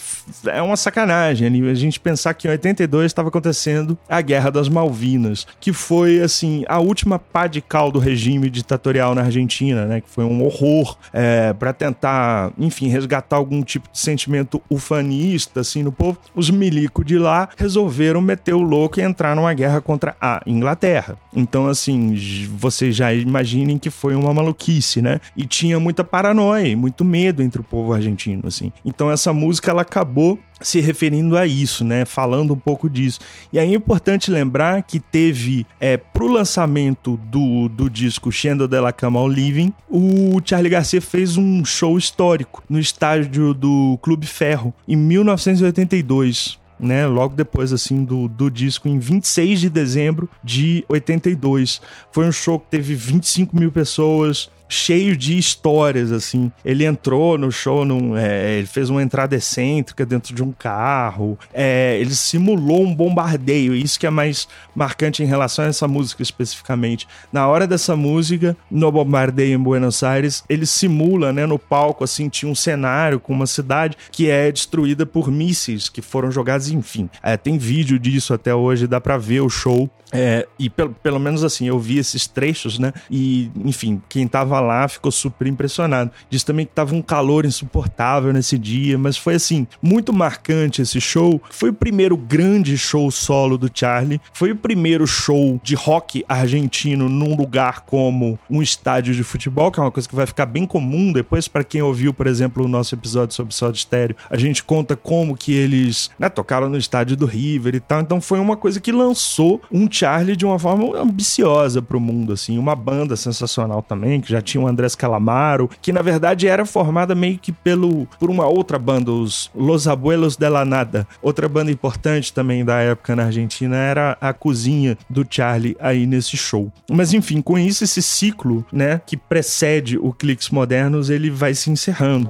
[0.48, 5.46] é uma sacanagem a gente pensar que em 82 estava acontecendo a Guerra das Malvinas,
[5.60, 10.02] que foi assim a última pá de cal do regime ditatorial na Argentina, né?
[10.02, 15.84] Que foi um horror é, para tentar, enfim, resgatar algum tipo de sentimento ufanista assim
[15.84, 16.18] no povo.
[16.34, 21.18] Os milico de lá resolveram meter o louco e entrar numa guerra contra a Inglaterra.
[21.36, 22.16] Então, assim,
[22.58, 25.20] vocês já imaginem que foi uma maluquice, né?
[25.38, 28.72] E tinha muita paranoia, muito medo entre o povo argentino, assim.
[28.84, 32.06] Então essa música ela acabou se referindo a isso, né?
[32.06, 33.20] Falando um pouco disso.
[33.52, 38.80] E aí é importante lembrar que teve, é, pro lançamento do, do disco Shendo de
[38.80, 44.26] la Cama ao Living, o Charlie Garcia fez um show histórico no estádio do Clube
[44.26, 50.84] Ferro, em 1982 né, logo depois assim do, do disco, em 26 de dezembro de
[50.88, 51.82] 82.
[52.12, 56.52] Foi um show que teve 25 mil pessoas, cheio de histórias, assim.
[56.64, 61.38] Ele entrou no show, num, é, ele fez uma entrada excêntrica dentro de um carro,
[61.54, 66.22] é, ele simulou um bombardeio, isso que é mais marcante em relação a essa música
[66.22, 67.08] especificamente.
[67.32, 72.30] Na hora dessa música, no bombardeio em Buenos Aires, ele simula, né, no palco, assim,
[72.30, 77.10] tinha um cenário com uma cidade que é destruída por mísseis que foram jogados, enfim.
[77.22, 79.90] É, tem vídeo disso até hoje, dá pra ver o show.
[80.12, 82.94] É, e pelo, pelo menos assim, eu vi esses trechos, né?
[83.10, 86.12] E, enfim, quem tava lá ficou super impressionado.
[86.30, 91.02] Diz também que tava um calor insuportável nesse dia, mas foi assim, muito marcante esse
[91.02, 91.42] show.
[91.50, 94.22] Foi o primeiro grande show solo do Charlie.
[94.34, 99.80] Foi o primeiro show de rock argentino num lugar como um estádio de futebol, que
[99.80, 102.68] é uma coisa que vai ficar bem comum depois para quem ouviu, por exemplo, o
[102.68, 104.16] nosso episódio sobre Soda Stereo.
[104.30, 108.02] A gente conta como que eles né, tocaram no estádio do River e tal.
[108.02, 112.58] Então foi uma coisa que lançou um Charlie de uma forma ambiciosa pro mundo, assim.
[112.58, 117.14] Uma banda sensacional também, que já tinha o Andrés Calamaro, que na verdade era formada
[117.14, 121.08] meio que pelo, por uma outra banda, os Los Abuelos de la Nada.
[121.22, 126.38] Outra banda importante também da época na Argentina era a cozinha do Charlie aí nesse
[126.38, 126.72] show.
[126.90, 131.70] Mas enfim, com isso, esse ciclo, né, que precede o Cliques Modernos, ele vai se
[131.70, 132.30] encerrando.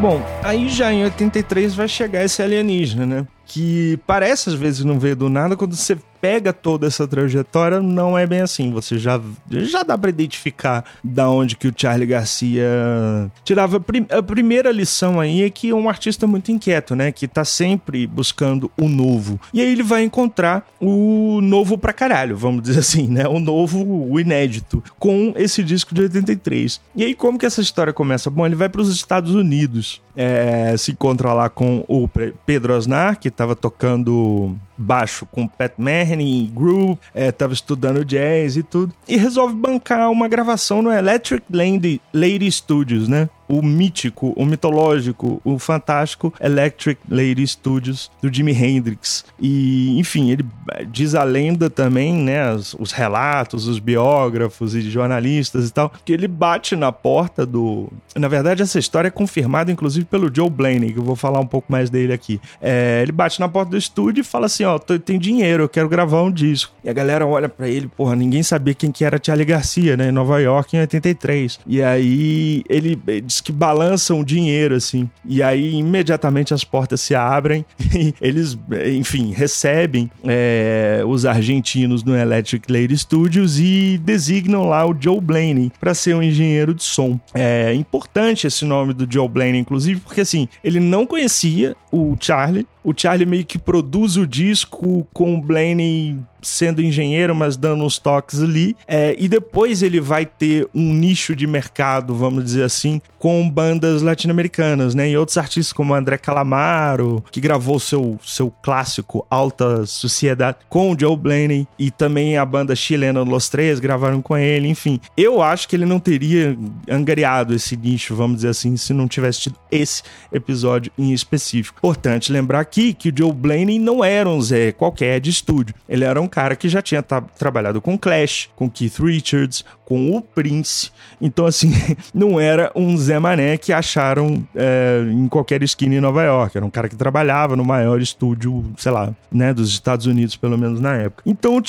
[0.00, 3.26] Bom, aí já em 83 vai chegar esse alienígena, né?
[3.52, 8.16] Que parece às vezes não veio do nada, quando você pega toda essa trajetória, não
[8.16, 8.70] é bem assim.
[8.72, 13.82] Você já, já dá para identificar da onde que o Charlie Garcia tirava.
[14.10, 17.10] A primeira lição aí é que é um artista muito inquieto, né?
[17.10, 19.40] Que tá sempre buscando o novo.
[19.52, 23.26] E aí ele vai encontrar o novo pra caralho, vamos dizer assim, né?
[23.26, 26.80] O novo, o inédito, com esse disco de 83.
[26.94, 28.30] E aí como que essa história começa?
[28.30, 32.08] Bom, ele vai para os Estados Unidos, é, se encontra lá com o
[32.44, 38.62] Pedro Osnar, que tava tocando baixo com Pat Metheny, Groove, é, tava estudando jazz e
[38.62, 43.28] tudo, e resolve bancar uma gravação no Electric Lady, Lady Studios, né?
[43.50, 49.24] O mítico, o mitológico, o fantástico Electric Lady Studios do Jimi Hendrix.
[49.40, 50.44] E, enfim, ele
[50.88, 56.12] diz a lenda também, né, os, os relatos, os biógrafos e jornalistas e tal, que
[56.12, 57.88] ele bate na porta do.
[58.14, 61.46] Na verdade, essa história é confirmada, inclusive, pelo Joe Blaney, que eu vou falar um
[61.46, 62.40] pouco mais dele aqui.
[62.60, 65.68] É, ele bate na porta do estúdio e fala assim: Ó, oh, tem dinheiro, eu
[65.68, 66.72] quero gravar um disco.
[66.84, 70.08] E a galera olha para ele, porra, ninguém sabia quem que era Charlie Garcia, né,
[70.08, 71.60] em Nova York em 83.
[71.66, 73.00] E aí ele
[73.42, 75.08] que balança um dinheiro, assim.
[75.24, 78.58] E aí imediatamente as portas se abrem e eles,
[78.94, 85.72] enfim, recebem é, os argentinos no Electric Lady Studios e designam lá o Joe Blaney
[85.80, 87.18] para ser um engenheiro de som.
[87.34, 92.66] É importante esse nome do Joe Blaney, inclusive, porque assim, ele não conhecia o Charlie,
[92.82, 97.98] o Charlie meio que produz o disco com o Blaney sendo engenheiro, mas dando uns
[97.98, 98.76] toques ali.
[98.86, 104.02] É, e depois ele vai ter um nicho de mercado, vamos dizer assim, com bandas
[104.02, 105.10] latino-americanas, né?
[105.10, 110.98] E outros artistas como André Calamaro, que gravou seu, seu clássico Alta Sociedade com o
[110.98, 115.00] Joe Blaney, e também a banda chilena Los Três gravaram com ele, enfim.
[115.16, 116.56] Eu acho que ele não teria
[116.88, 121.78] angariado esse nicho, vamos dizer assim, se não tivesse tido esse episódio em específico.
[121.78, 125.74] Importante lembrar aqui que o Joe Blaney não era um Zé qualquer de estúdio.
[125.88, 130.22] Ele era um cara que já tinha trabalhado com Clash, com Keith Richards, com o
[130.22, 130.92] Prince.
[131.20, 131.72] Então, assim,
[132.14, 136.56] não era um Zé Mané que acharam é, em qualquer esquina em Nova York.
[136.56, 140.56] Era um cara que trabalhava no maior estúdio, sei lá, né, dos Estados Unidos, pelo
[140.56, 141.24] menos na época.
[141.26, 141.60] Então,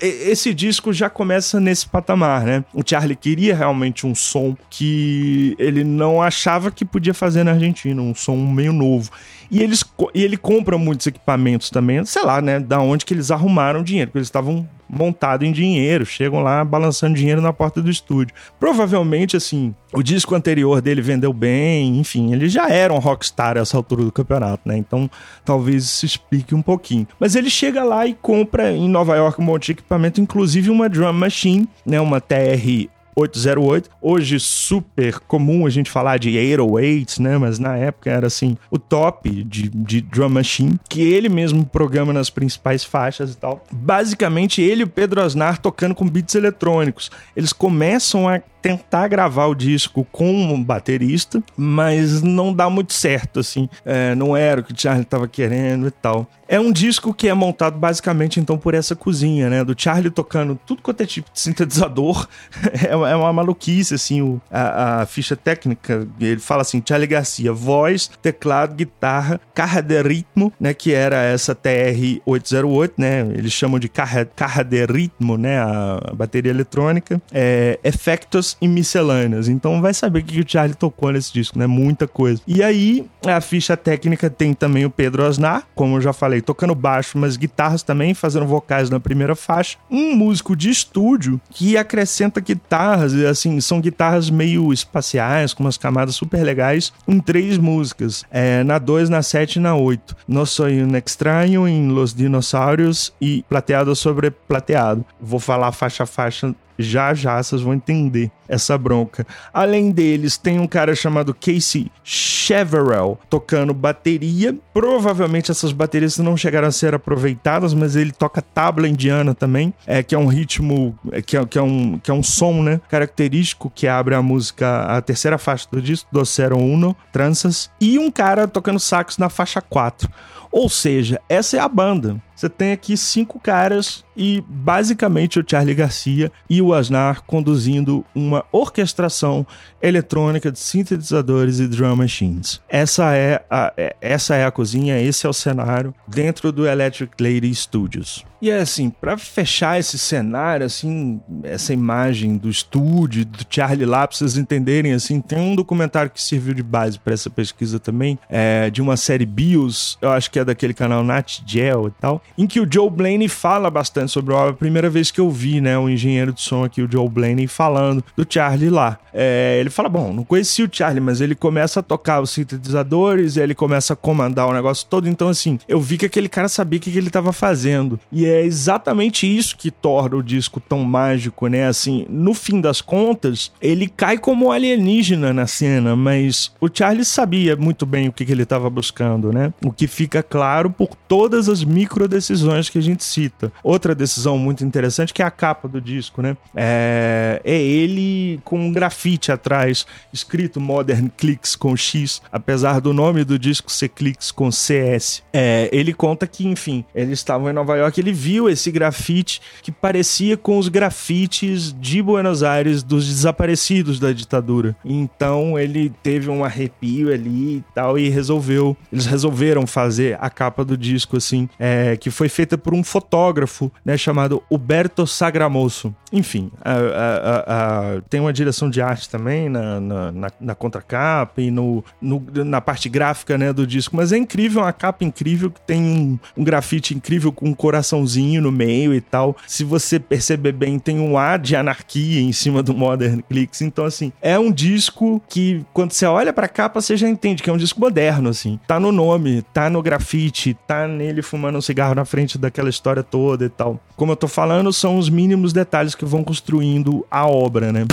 [0.00, 2.64] esse disco já começa nesse patamar, né?
[2.72, 8.00] O Charlie queria realmente um som que ele não achava que podia fazer na Argentina,
[8.00, 9.10] um som meio novo.
[9.50, 9.84] E, eles,
[10.14, 12.60] e ele compra muitos equipamentos também, sei lá, né?
[12.60, 17.14] Da onde que eles arrumaram dinheiro, porque eles estavam montados em dinheiro, chegam lá balançando
[17.14, 18.34] dinheiro na porta do estúdio.
[18.58, 23.60] Provavelmente, assim, o disco anterior dele vendeu bem, enfim, ele já era um rockstar a
[23.60, 24.76] essa altura do campeonato, né?
[24.76, 25.08] Então
[25.44, 27.06] talvez isso explique um pouquinho.
[27.18, 30.88] Mas ele chega lá e compra em Nova York um monte de equipamento, inclusive uma
[30.88, 32.00] drum machine, né?
[32.00, 32.88] Uma TR
[33.20, 33.90] 808.
[34.00, 37.38] Hoje, super comum a gente falar de 808, né?
[37.38, 42.12] Mas na época era assim, o top de, de drum machine, que ele mesmo programa
[42.12, 43.64] nas principais faixas e tal.
[43.70, 47.10] Basicamente, ele e o Pedro Asnar tocando com beats eletrônicos.
[47.36, 53.40] Eles começam a tentar gravar o disco com um baterista, mas não dá muito certo,
[53.40, 53.68] assim.
[53.84, 56.28] É, não era o que o Charlie estava querendo e tal.
[56.50, 59.62] É um disco que é montado basicamente, então, por essa cozinha, né?
[59.62, 62.26] Do Charlie tocando tudo quanto é tipo de sintetizador.
[62.74, 66.08] é, é uma maluquice, assim, o, a, a, ficha técnica.
[66.20, 70.74] Ele fala assim, Charlie Garcia, voz, teclado, guitarra, carra de ritmo, né?
[70.74, 73.20] Que era essa TR-808, né?
[73.32, 75.56] Eles chamam de carra, carra de ritmo, né?
[75.60, 77.22] A, a bateria eletrônica.
[77.30, 79.46] É, efectos e miscelâneas.
[79.46, 81.68] Então vai saber o que o Charlie tocou nesse disco, né?
[81.68, 82.42] Muita coisa.
[82.44, 86.74] E aí, a ficha técnica tem também o Pedro Osnar, como eu já falei, tocando
[86.74, 89.78] baixo, mas guitarras também, fazendo vocais na primeira faixa.
[89.90, 96.14] Um músico de estúdio que acrescenta guitarras, assim, são guitarras meio espaciais, com umas camadas
[96.14, 98.24] super legais, em três músicas.
[98.30, 100.16] É, na 2, na 7 e na 8.
[100.26, 105.04] No Soy un Extraño, em Los Dinossauros e Plateado sobre Plateado.
[105.20, 109.26] Vou falar faixa a faixa já já vocês vão entender essa bronca.
[109.52, 114.56] Além deles, tem um cara chamado Casey Cheverell tocando bateria.
[114.74, 120.02] Provavelmente essas baterias não chegaram a ser aproveitadas, mas ele toca tabla indiana também, é,
[120.02, 122.80] que é um ritmo, é, que, é, que, é um, que é um som né,
[122.88, 127.70] característico que abre a música, a terceira faixa do disco, do Zero Uno, Tranças.
[127.80, 130.10] E um cara tocando sax na faixa 4.
[130.50, 132.20] Ou seja, essa é a banda.
[132.40, 138.46] Você tem aqui cinco caras e basicamente o Charlie Garcia e o Asnar conduzindo uma
[138.50, 139.46] orquestração
[139.82, 142.58] eletrônica de sintetizadores e drum machines.
[142.66, 147.22] Essa é a, é, essa é a cozinha, esse é o cenário dentro do Electric
[147.22, 148.24] Lady Studios.
[148.42, 154.08] E é assim, para fechar esse cenário, assim, essa imagem do estúdio, do Charlie lá,
[154.08, 158.18] pra vocês entenderem, assim, tem um documentário que serviu de base para essa pesquisa também,
[158.30, 162.22] é, de uma série BIOS, eu acho que é daquele canal Nat Gel e tal,
[162.36, 165.78] em que o Joe Blaney fala bastante sobre a primeira vez que eu vi, né,
[165.78, 168.98] o engenheiro de som aqui, o Joe Blaney, falando do Charlie lá.
[169.12, 173.36] É, ele fala, bom, não conheci o Charlie, mas ele começa a tocar os sintetizadores,
[173.36, 176.78] ele começa a comandar o negócio todo, então assim, eu vi que aquele cara sabia
[176.78, 177.98] o que, que ele estava fazendo.
[178.12, 181.66] E é exatamente isso que torna o disco tão mágico, né?
[181.66, 187.56] Assim, no fim das contas, ele cai como alienígena na cena, mas o Charlie sabia
[187.56, 189.52] muito bem o que, que ele estava buscando, né?
[189.64, 193.52] O que fica claro, por todas as micro decisões que a gente cita.
[193.62, 196.36] Outra decisão muito interessante que é a capa do disco, né?
[196.54, 203.24] É, é ele com um grafite atrás, escrito Modern Clicks com X, apesar do nome
[203.24, 205.22] do disco ser Clicks com CS.
[205.32, 209.72] É, ele conta que, enfim, eles estavam em Nova York, ele viu esse grafite que
[209.72, 214.76] parecia com os grafites de Buenos Aires dos desaparecidos da ditadura.
[214.84, 220.64] Então ele teve um arrepio ali e tal e resolveu, eles resolveram fazer a capa
[220.64, 225.94] do disco assim, é, que foi feita por um fotógrafo, né, chamado Huberto Sagramoso.
[226.12, 231.40] Enfim, a, a, a, tem uma direção de arte também na, na, na, na contracapa
[231.40, 235.50] e no, no, na parte gráfica né, do disco, mas é incrível, uma capa incrível
[235.50, 239.36] que tem um, um grafite incrível com um coraçãozinho no meio e tal.
[239.46, 243.60] Se você perceber bem, tem um ar de anarquia em cima do Modern Clicks.
[243.60, 247.50] Então, assim, é um disco que, quando você olha pra capa, você já entende que
[247.50, 248.58] é um disco moderno, assim.
[248.66, 253.02] Tá no nome, tá no grafite, tá nele fumando um cigarro na frente daquela história
[253.02, 253.78] toda e tal.
[253.94, 257.84] Como eu tô falando, são os mínimos detalhes que vão construindo a obra, né?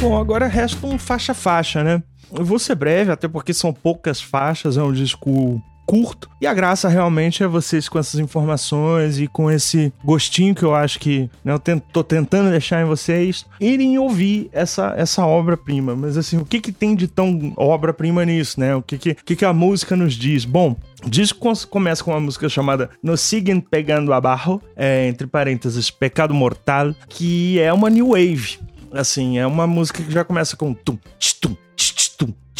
[0.00, 2.02] Bom, agora resta um faixa-faixa, né?
[2.32, 6.28] Eu vou ser breve, até porque são poucas faixas, é um disco curto.
[6.38, 10.74] E a graça realmente é vocês com essas informações e com esse gostinho que eu
[10.74, 15.96] acho que né, eu tento, tô tentando deixar em vocês, irem ouvir essa, essa obra-prima.
[15.96, 18.76] Mas assim, o que que tem de tão obra-prima nisso, né?
[18.76, 20.44] O que que, que que a música nos diz?
[20.44, 25.90] Bom, o disco começa com uma música chamada Nos Siguen Pegando Abajo, é, entre parênteses,
[25.90, 28.58] Pecado Mortal, que é uma new wave.
[28.92, 30.98] Assim, é uma música que já começa com tum,
[31.40, 31.56] tum,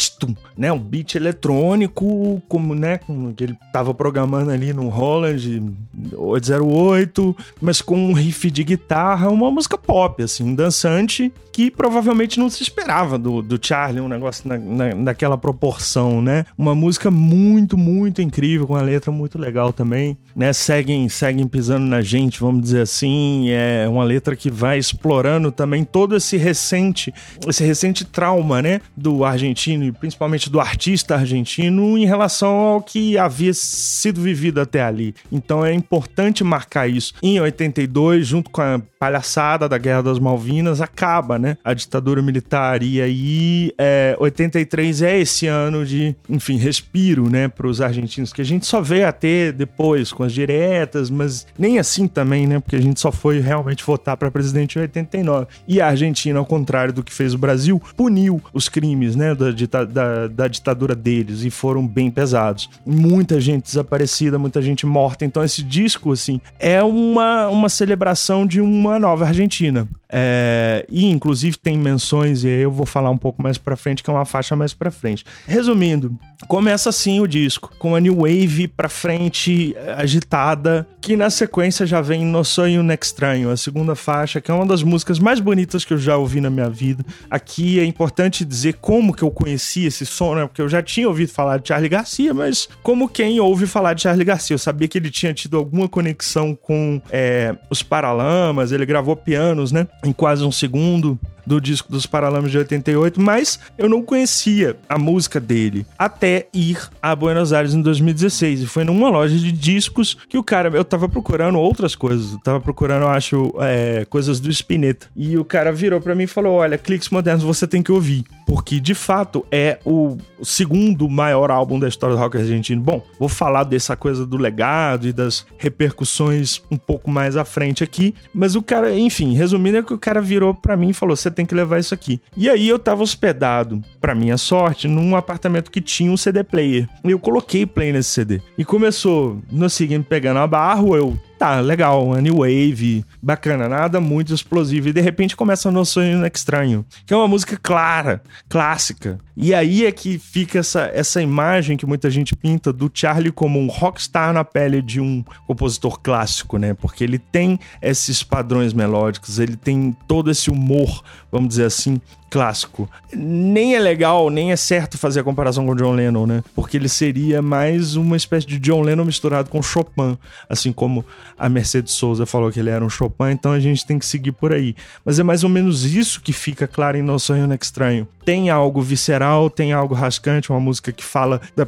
[0.07, 0.71] tum, né?
[0.71, 2.99] Um beat eletrônico, como, né?
[3.35, 5.73] Que ele tava programando ali no Holland
[6.15, 12.49] 808, mas com um riff de guitarra, uma música pop, assim, dançante, que provavelmente não
[12.49, 16.45] se esperava do, do Charlie, um negócio na, na, naquela proporção, né?
[16.57, 20.53] Uma música muito, muito incrível, com a letra muito legal também, né?
[20.53, 25.83] Seguem, seguem pisando na gente, vamos dizer assim, é uma letra que vai explorando também
[25.83, 27.13] todo esse recente,
[27.45, 28.79] esse recente trauma, né?
[28.95, 34.81] Do argentino e principalmente do artista argentino em relação ao que havia sido vivido até
[34.81, 35.13] ali.
[35.29, 37.15] Então é importante marcar isso.
[37.21, 41.57] Em 82, junto com a palhaçada da Guerra das Malvinas, acaba, né?
[41.63, 42.83] A ditadura militar.
[42.83, 47.47] E aí, é, 83 é esse ano de, enfim, respiro, né?
[47.47, 51.79] Para os argentinos, que a gente só vê até depois com as diretas, mas nem
[51.79, 52.59] assim também, né?
[52.59, 55.47] Porque a gente só foi realmente votar para presidente em 89.
[55.65, 59.33] E a Argentina, ao contrário do que fez o Brasil, puniu os crimes, né?
[59.33, 62.69] Da, da, da ditadura deles e foram bem pesados.
[62.85, 65.23] Muita gente desaparecida, muita gente morta.
[65.23, 69.87] Então, esse disco, assim, é uma, uma celebração de uma nova Argentina.
[70.11, 74.01] É, e inclusive tem menções, e aí eu vou falar um pouco mais pra frente,
[74.01, 75.23] que é uma faixa mais pra frente.
[75.45, 81.85] Resumindo, começa assim o disco, com a New Wave pra frente, agitada, que na sequência
[81.85, 85.39] já vem No Sonho No Estranho, a segunda faixa, que é uma das músicas mais
[85.39, 87.05] bonitas que eu já ouvi na minha vida.
[87.29, 90.47] Aqui é importante dizer como que eu conheci esse som, né?
[90.47, 94.01] Porque eu já tinha ouvido falar de Charlie Garcia, mas como quem ouve falar de
[94.01, 98.85] Charlie Garcia, eu sabia que ele tinha tido alguma conexão com é, os Paralamas, ele
[98.85, 99.87] gravou pianos, né?
[100.03, 104.99] em quase um segundo do disco dos Paralamas de 88, mas eu não conhecia a
[104.99, 108.61] música dele até ir a Buenos Aires em 2016.
[108.61, 112.39] E foi numa loja de discos que o cara, eu tava procurando outras coisas, eu
[112.39, 115.07] tava procurando, eu acho, é, coisas do Spinetta.
[115.15, 118.25] E o cara virou para mim e falou: Olha, Cliques Modernos você tem que ouvir,
[118.45, 122.79] porque de fato é o segundo maior álbum da história do rock argentino.
[122.79, 127.83] Bom, vou falar dessa coisa do legado e das repercussões um pouco mais à frente
[127.83, 131.15] aqui, mas o cara, enfim, resumindo, é que o cara virou para mim e falou:
[131.15, 132.19] Você tem que levar isso aqui.
[132.35, 136.87] E aí eu tava hospedado, para minha sorte, num apartamento que tinha um CD player.
[137.05, 138.41] E eu coloquei play nesse CD.
[138.57, 144.33] E começou no seguinte pegando a barro, eu tá, legal, New Wave, bacana, nada muito
[144.33, 144.89] explosivo.
[144.89, 149.17] E de repente começa No Sonho Estranho, que é uma música clara, clássica.
[149.37, 153.57] E aí é que fica essa, essa imagem que muita gente pinta do Charlie como
[153.57, 156.73] um rockstar na pele de um compositor clássico, né?
[156.73, 162.89] Porque ele tem esses padrões melódicos, ele tem todo esse humor, vamos dizer assim, clássico.
[163.13, 166.43] Nem é legal, nem é certo fazer a comparação com John Lennon, né?
[166.55, 171.05] Porque ele seria mais uma espécie de John Lennon misturado com Chopin, assim como
[171.37, 174.31] a Mercedes Souza falou que ele era um Chopin, então a gente tem que seguir
[174.31, 174.75] por aí.
[175.03, 178.07] Mas é mais ou menos isso que fica claro em Nosso Sonho Estranho.
[178.23, 181.67] Tem algo visceral, tem algo rascante, uma música que fala da,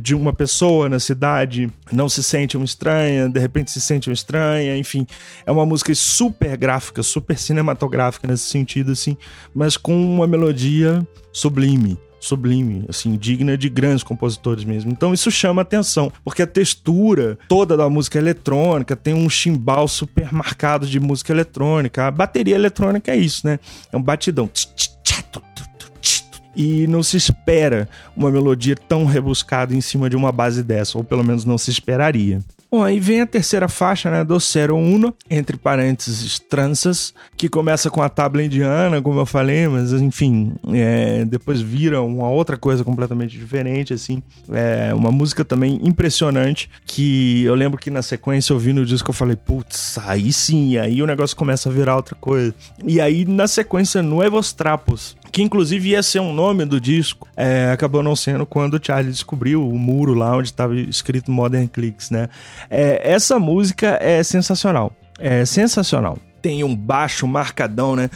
[0.00, 4.14] de uma pessoa na cidade, não se sente uma estranha, de repente se sente uma
[4.14, 5.06] estranha, enfim.
[5.44, 9.16] É uma música super gráfica, super cinematográfica nesse sentido, assim,
[9.54, 14.90] mas com uma melodia sublime sublime, assim, digna de grandes compositores mesmo.
[14.90, 20.32] Então isso chama atenção, porque a textura toda da música eletrônica tem um chimbal super
[20.32, 22.06] marcado de música eletrônica.
[22.06, 23.58] A bateria eletrônica é isso, né?
[23.92, 24.50] É um batidão.
[26.56, 31.04] E não se espera uma melodia tão rebuscada em cima de uma base dessa, ou
[31.04, 32.40] pelo menos não se esperaria.
[32.70, 38.02] Bom, aí vem a terceira faixa, né, do 01, entre parênteses, tranças, que começa com
[38.02, 43.38] a tabla indiana, como eu falei, mas enfim, é, depois vira uma outra coisa completamente
[43.38, 44.22] diferente, assim.
[44.52, 49.10] É uma música também impressionante, que eu lembro que na sequência eu vi no disco
[49.10, 52.54] eu falei, putz, aí sim, aí o negócio começa a virar outra coisa.
[52.84, 57.70] E aí na sequência, Nuevos Trapos, que inclusive ia ser um nome do disco, é,
[57.70, 62.10] acabou não sendo quando o Charlie descobriu o muro lá onde estava escrito Modern Clicks,
[62.10, 62.28] né?
[62.68, 66.18] É, essa música é sensacional, é sensacional.
[66.42, 68.10] Tem um baixo marcadão, né?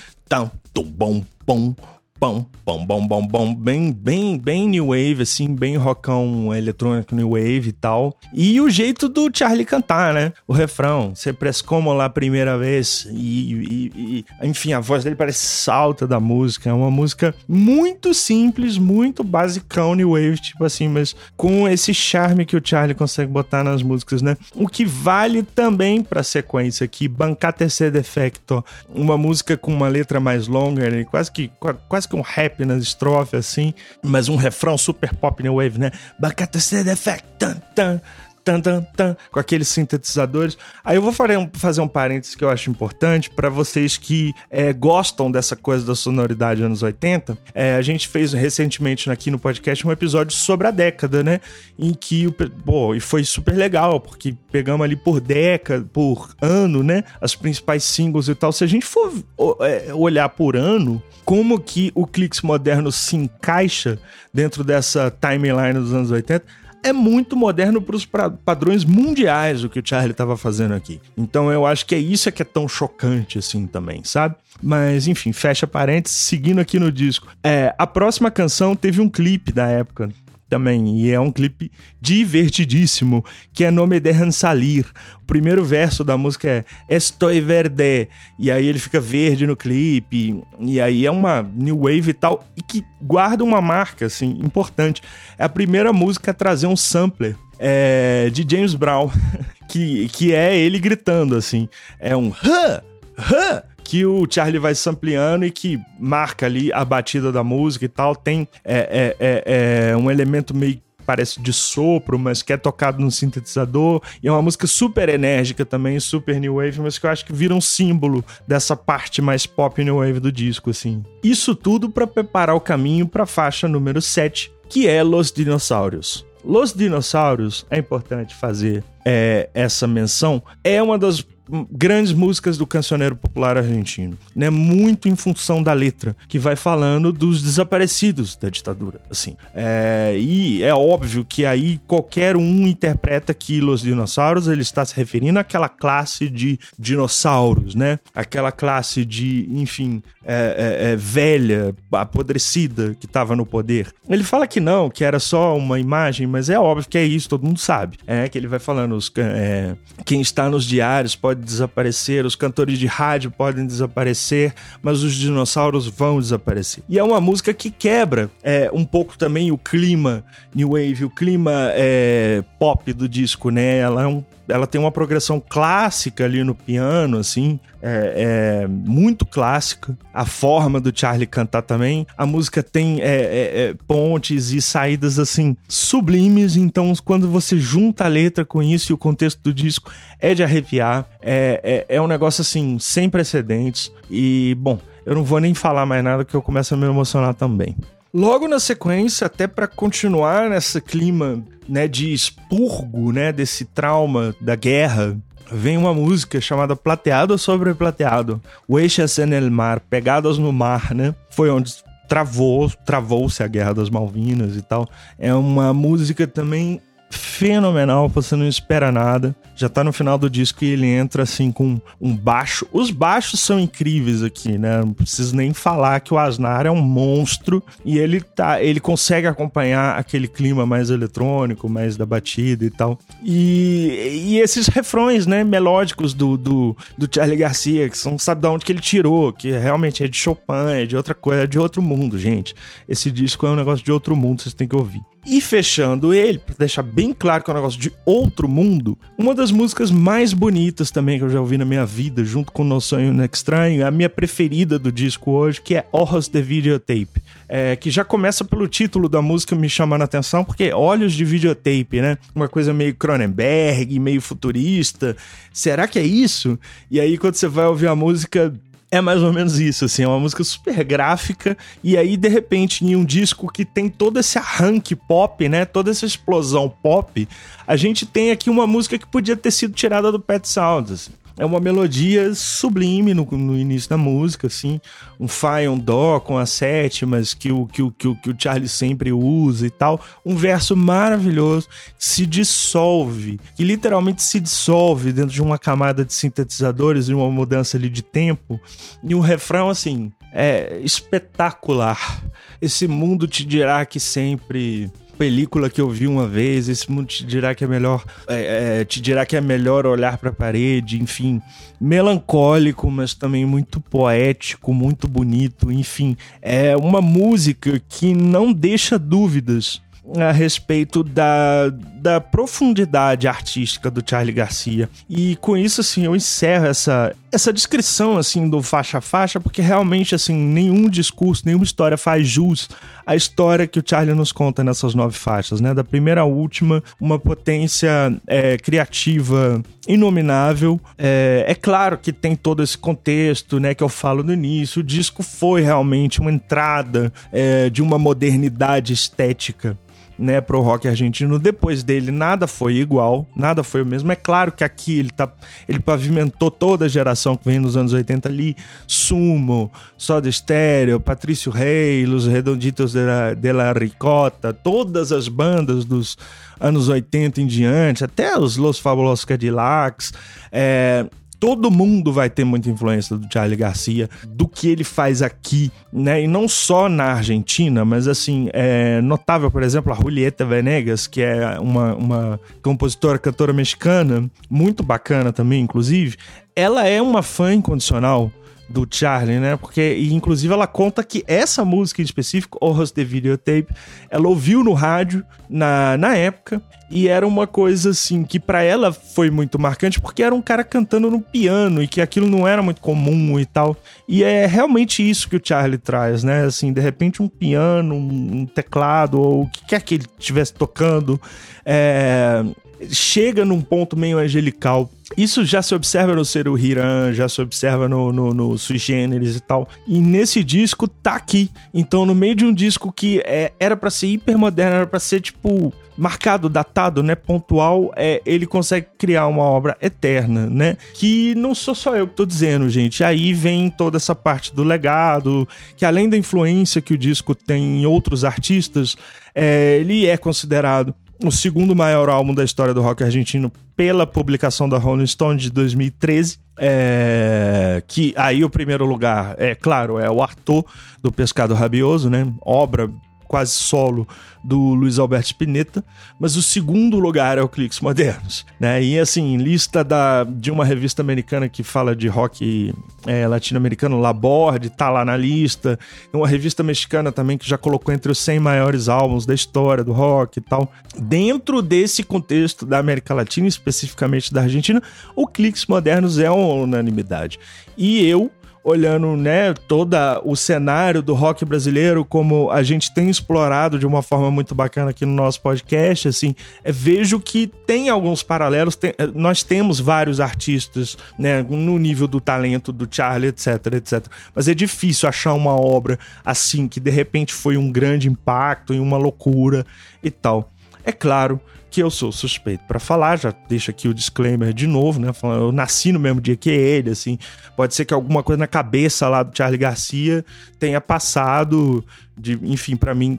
[0.74, 1.76] Tum, bom, bom,
[2.22, 7.30] pão, pão, bom, bom, bom, bem, bem, bem new wave, assim, bem rockão eletrônico new
[7.30, 8.16] wave e tal.
[8.32, 10.32] E o jeito do Charlie cantar, né?
[10.46, 11.34] O refrão, você
[11.66, 16.20] como lá a primeira vez e, e, e, enfim, a voz dele parece salta da
[16.20, 16.70] música.
[16.70, 22.46] É uma música muito simples, muito basicão new wave, tipo assim, mas com esse charme
[22.46, 24.36] que o Charlie consegue botar nas músicas, né?
[24.54, 30.20] O que vale também pra sequência aqui, Bancar Terceiro Defecto, uma música com uma letra
[30.20, 31.02] mais longa, né?
[31.02, 31.50] quase que
[31.88, 35.90] quase que um rap nas estrofes, assim, mas um refrão super pop new wave, né?
[36.18, 38.00] Bacata effect, tan, tan,
[38.44, 40.56] tan, tan, tan, com aqueles sintetizadores.
[40.84, 45.30] Aí eu vou fazer um parênteses que eu acho importante para vocês que é, gostam
[45.30, 47.36] dessa coisa da sonoridade anos 80.
[47.54, 51.40] É, a gente fez recentemente aqui no podcast um episódio sobre a década, né?
[51.78, 52.30] Em que,
[52.64, 57.04] pô, e foi super legal, porque pegamos ali por década, por ano, né?
[57.20, 58.52] As principais singles e tal.
[58.52, 59.12] Se a gente for
[59.60, 63.98] é, olhar por ano, como que o Clicks moderno se encaixa
[64.32, 66.44] dentro dessa timeline dos anos 80,
[66.82, 68.06] é muito moderno para os
[68.44, 71.00] padrões mundiais o que o Charlie estava fazendo aqui.
[71.16, 74.34] Então eu acho que é isso que é tão chocante assim também, sabe?
[74.62, 77.28] Mas enfim, fecha parênteses, seguindo aqui no disco.
[77.42, 80.10] É, a próxima canção teve um clipe da época
[80.52, 83.24] também, e é um clipe divertidíssimo,
[83.54, 84.84] que é Nome de Salir.
[85.22, 88.06] O primeiro verso da música é Estoy verde,
[88.38, 92.44] e aí ele fica verde no clipe, e aí é uma new wave e tal,
[92.54, 95.00] e que guarda uma marca, assim, importante.
[95.38, 99.10] É a primeira música a trazer um sampler é, de James Brown,
[99.70, 101.66] que, que é ele gritando, assim.
[101.98, 102.28] É um...
[102.28, 102.82] Huh!
[103.18, 103.71] Huh!
[103.92, 108.16] Que o Charlie vai sampleando e que marca ali a batida da música e tal.
[108.16, 113.02] Tem é, é, é, é um elemento meio parece de sopro, mas que é tocado
[113.02, 114.00] no sintetizador.
[114.22, 117.34] E é uma música super enérgica também, super new wave, mas que eu acho que
[117.34, 121.04] vira um símbolo dessa parte mais pop new wave do disco, assim.
[121.22, 126.24] Isso tudo para preparar o caminho para a faixa número 7, que é Los Dinossauros.
[126.42, 131.24] Los Dinossauros, é importante fazer é, essa menção, é uma das
[131.70, 134.50] grandes músicas do cancioneiro popular argentino, né?
[134.50, 139.36] Muito em função da letra, que vai falando dos desaparecidos da ditadura, assim.
[139.54, 144.94] É, e é óbvio que aí qualquer um interpreta que Los Dinossauros ele está se
[144.94, 147.98] referindo àquela classe de dinossauros, né?
[148.14, 153.92] Aquela classe de, enfim, é, é, é velha, apodrecida que estava no poder.
[154.08, 157.28] Ele fala que não, que era só uma imagem, mas é óbvio que é isso,
[157.28, 157.98] todo mundo sabe.
[158.06, 162.78] É que ele vai falando, os, é, quem está nos diários pode desaparecer, os cantores
[162.78, 166.82] de rádio podem desaparecer, mas os dinossauros vão desaparecer.
[166.88, 171.10] E é uma música que quebra é, um pouco também o clima new wave, o
[171.10, 173.78] clima é, pop do disco, né?
[173.78, 179.24] Ela é um ela tem uma progressão clássica ali no piano, assim, é, é, muito
[179.24, 179.96] clássica.
[180.12, 182.06] A forma do Charlie cantar também.
[182.16, 186.56] A música tem é, é, é, pontes e saídas, assim, sublimes.
[186.56, 189.90] Então, quando você junta a letra com isso e o contexto do disco,
[190.20, 191.06] é de arrepiar.
[191.20, 193.92] É, é, é um negócio, assim, sem precedentes.
[194.10, 197.34] E, bom, eu não vou nem falar mais nada que eu começo a me emocionar
[197.34, 197.76] também.
[198.14, 204.54] Logo na sequência, até para continuar nesse clima né, de expurgo né, desse trauma da
[204.56, 205.16] guerra,
[205.50, 211.14] vem uma música chamada Plateado sobre Plateado, Huechas en el Mar, Pegadas no Mar, né?
[211.30, 211.74] Foi onde
[212.08, 214.88] travou, travou-se a Guerra das Malvinas e tal.
[215.18, 216.80] É uma música também
[217.12, 219.34] fenomenal, você não espera nada.
[219.54, 222.66] Já tá no final do disco e ele entra assim com um baixo.
[222.72, 224.80] Os baixos são incríveis aqui, né?
[224.80, 229.26] Não preciso nem falar que o Asnar é um monstro e ele tá, ele consegue
[229.26, 232.98] acompanhar aquele clima mais eletrônico, mais da batida e tal.
[233.22, 238.48] E, e esses refrões, né, melódicos do, do, do Charlie Garcia, que são, sabe de
[238.48, 241.58] onde que ele tirou, que realmente é de Chopin, é de outra coisa, é de
[241.58, 242.54] outro mundo, gente.
[242.88, 245.02] Esse disco é um negócio de outro mundo, vocês têm que ouvir.
[245.24, 249.34] E fechando ele, pra deixar bem claro que é um negócio de outro mundo, uma
[249.34, 252.82] das músicas mais bonitas também que eu já ouvi na minha vida, junto com No
[252.82, 257.22] Sonho no Estranho, é a minha preferida do disco hoje, que é Horrors the Videotape.
[257.48, 261.24] É, que já começa pelo título da música me chamando a atenção, porque olhos de
[261.24, 262.18] videotape, né?
[262.34, 265.16] Uma coisa meio Cronenberg, meio futurista.
[265.52, 266.58] Será que é isso?
[266.90, 268.52] E aí, quando você vai ouvir a música,
[268.92, 272.84] é mais ou menos isso, assim, é uma música super gráfica e aí de repente
[272.84, 277.26] em um disco que tem todo esse arranque pop, né, toda essa explosão pop,
[277.66, 281.21] a gente tem aqui uma música que podia ter sido tirada do Pet Sounds, assim
[281.38, 284.80] é uma melodia sublime no, no, início da música, assim,
[285.18, 288.30] um Fá e um Dó com as sétimas que o, que, o, que, o, que
[288.30, 290.00] o Charlie sempre usa e tal.
[290.24, 291.68] Um verso maravilhoso
[291.98, 297.30] que se dissolve, que literalmente se dissolve dentro de uma camada de sintetizadores e uma
[297.30, 298.60] mudança ali de tempo.
[299.02, 302.22] E um refrão, assim, é espetacular.
[302.60, 304.90] Esse mundo te dirá que sempre
[305.22, 308.84] película que eu vi uma vez, esse mundo te dirá que é melhor, é, é,
[308.84, 311.40] te dirá que é melhor olhar para a parede, enfim,
[311.80, 319.80] melancólico, mas também muito poético, muito bonito, enfim, é uma música que não deixa dúvidas
[320.18, 324.90] a respeito da, da profundidade artística do Charlie Garcia.
[325.08, 329.62] E com isso, assim, eu encerro essa, essa descrição, assim, do faixa a faixa, porque
[329.62, 332.68] realmente, assim, nenhum discurso, nenhuma história faz jus
[333.06, 335.74] à história que o Charlie nos conta nessas nove faixas, né?
[335.74, 337.90] Da primeira à última, uma potência
[338.26, 340.80] é, criativa inominável.
[340.96, 344.80] É, é claro que tem todo esse contexto, né, que eu falo no início.
[344.80, 349.76] O disco foi realmente uma entrada é, de uma modernidade estética
[350.22, 351.38] né, pro rock argentino.
[351.38, 354.12] Depois dele, nada foi igual, nada foi o mesmo.
[354.12, 355.30] É claro que aqui ele tá,
[355.68, 358.56] ele pavimentou toda a geração que vem nos anos 80 ali,
[358.86, 365.84] Sumo, Soda Stereo, Patrício Rey, Los Redonditos de la, de la Ricota, todas as bandas
[365.84, 366.16] dos
[366.60, 370.12] anos 80 em diante, até os Los Fabulosos Cadillacs,
[370.52, 371.04] é,
[371.42, 376.22] todo mundo vai ter muita influência do Charlie Garcia, do que ele faz aqui, né?
[376.22, 381.20] E não só na Argentina, mas assim, é notável, por exemplo, a Julieta Venegas, que
[381.20, 386.16] é uma, uma compositora, cantora mexicana, muito bacana também, inclusive.
[386.54, 388.30] Ela é uma fã incondicional
[388.72, 389.56] do Charlie, né?
[389.56, 393.68] Porque, e, inclusive, ela conta que essa música em específico, Horrors the Videotape,
[394.10, 398.92] ela ouviu no rádio na, na época e era uma coisa assim que para ela
[398.92, 402.62] foi muito marcante porque era um cara cantando no piano e que aquilo não era
[402.62, 403.76] muito comum e tal.
[404.08, 406.44] E é realmente isso que o Charlie traz, né?
[406.44, 411.20] Assim, de repente um piano, um teclado ou o que quer que ele estivesse tocando,
[411.64, 412.44] é,
[412.90, 414.90] chega num ponto meio angelical.
[415.16, 419.36] Isso já se observa no Seru Hiran, já se observa no, no, no Sui Generis
[419.36, 419.68] e tal.
[419.86, 421.50] E nesse disco tá aqui.
[421.74, 425.20] Então, no meio de um disco que é, era para ser hipermoderno, era pra ser
[425.20, 430.76] tipo marcado, datado, né, pontual, é, ele consegue criar uma obra eterna, né?
[430.94, 433.04] Que não sou só eu que tô dizendo, gente.
[433.04, 437.82] Aí vem toda essa parte do legado, que além da influência que o disco tem
[437.82, 438.96] em outros artistas,
[439.34, 440.94] é, ele é considerado
[441.24, 445.50] o segundo maior álbum da história do rock argentino pela publicação da Rolling Stone de
[445.50, 446.38] 2013.
[446.58, 450.64] É, que aí o primeiro lugar, é claro, é o Arthur
[451.02, 452.30] do Pescado Rabioso, né?
[452.42, 452.90] Obra
[453.32, 454.06] quase solo
[454.44, 455.82] do Luiz Alberto Spinetta,
[456.20, 458.82] mas o segundo lugar é o Cliques Modernos, né?
[458.82, 462.74] E assim, lista da, de uma revista americana que fala de rock
[463.06, 465.78] é, latino-americano, Laborde, tá lá na lista.
[466.12, 469.92] Uma revista mexicana também que já colocou entre os 100 maiores álbuns da história do
[469.92, 470.70] rock e tal.
[470.98, 474.82] Dentro desse contexto da América Latina, especificamente da Argentina,
[475.16, 477.40] o Cliques Modernos é uma unanimidade.
[477.78, 478.30] E eu
[478.64, 484.02] olhando, né, todo o cenário do rock brasileiro, como a gente tem explorado de uma
[484.02, 488.94] forma muito bacana aqui no nosso podcast, assim, é, vejo que tem alguns paralelos, tem,
[488.98, 494.06] é, nós temos vários artistas, né, no nível do talento do Charlie, etc, etc.
[494.34, 498.78] Mas é difícil achar uma obra assim, que de repente foi um grande impacto e
[498.78, 499.66] uma loucura
[500.02, 500.50] e tal.
[500.84, 501.40] É claro
[501.72, 505.10] que eu sou suspeito para falar, já deixo aqui o disclaimer de novo, né?
[505.22, 507.18] Eu nasci no mesmo dia que ele, assim.
[507.56, 510.22] Pode ser que alguma coisa na cabeça lá do Charlie Garcia
[510.58, 511.82] tenha passado
[512.16, 513.18] de, enfim, para mim,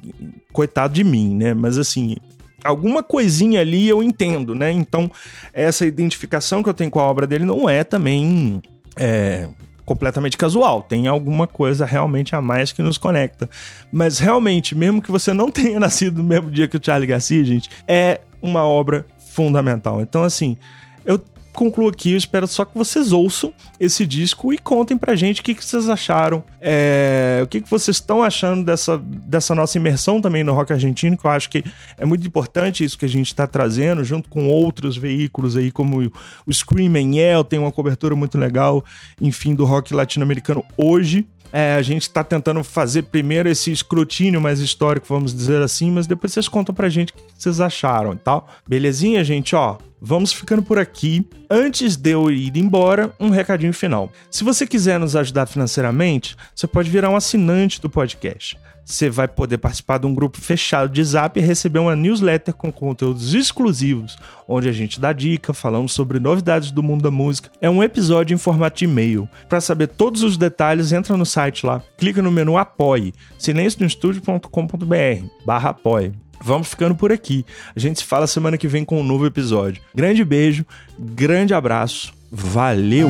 [0.51, 1.55] coitado de mim, né?
[1.55, 2.15] Mas assim,
[2.63, 4.71] alguma coisinha ali eu entendo, né?
[4.71, 5.11] Então,
[5.51, 8.61] essa identificação que eu tenho com a obra dele não é também
[8.95, 9.49] é,
[9.85, 10.81] completamente casual.
[10.81, 13.49] Tem alguma coisa realmente a mais que nos conecta.
[13.91, 17.43] Mas realmente, mesmo que você não tenha nascido no mesmo dia que o Charlie Garcia,
[17.43, 20.01] gente, é uma obra fundamental.
[20.01, 20.57] Então, assim,
[21.05, 21.19] eu
[21.53, 22.15] concluo aqui.
[22.15, 25.89] Espero só que vocês ouçam esse disco e contem pra gente o que, que vocês
[25.89, 26.43] acharam.
[26.59, 31.17] É, o que, que vocês estão achando dessa, dessa nossa imersão também no rock argentino,
[31.17, 31.63] que eu acho que
[31.97, 36.11] é muito importante isso que a gente está trazendo, junto com outros veículos aí, como
[36.45, 38.83] o Scream and Yell, tem uma cobertura muito legal,
[39.21, 41.25] enfim, do rock latino-americano hoje.
[41.55, 46.07] É, a gente está tentando fazer primeiro esse escrutínio mais histórico, vamos dizer assim, mas
[46.07, 48.49] depois vocês contam pra gente o que vocês acharam e tal.
[48.67, 49.55] Belezinha, gente?
[49.55, 51.23] Ó, vamos ficando por aqui.
[51.47, 54.11] Antes de eu ir embora, um recadinho final.
[54.31, 59.27] Se você quiser nos ajudar financeiramente, você pode virar um assinante do podcast você vai
[59.27, 64.17] poder participar de um grupo fechado de Zap e receber uma newsletter com conteúdos exclusivos,
[64.47, 67.49] onde a gente dá dica, falamos sobre novidades do mundo da música.
[67.61, 69.27] É um episódio em formato de e-mail.
[69.47, 75.69] Para saber todos os detalhes, entra no site lá, clica no menu Apoie, silencionostudio.com.br barra
[75.69, 76.11] apoie.
[76.43, 77.45] Vamos ficando por aqui.
[77.73, 79.81] A gente se fala semana que vem com um novo episódio.
[79.95, 80.65] Grande beijo,
[80.99, 83.09] grande abraço, valeu!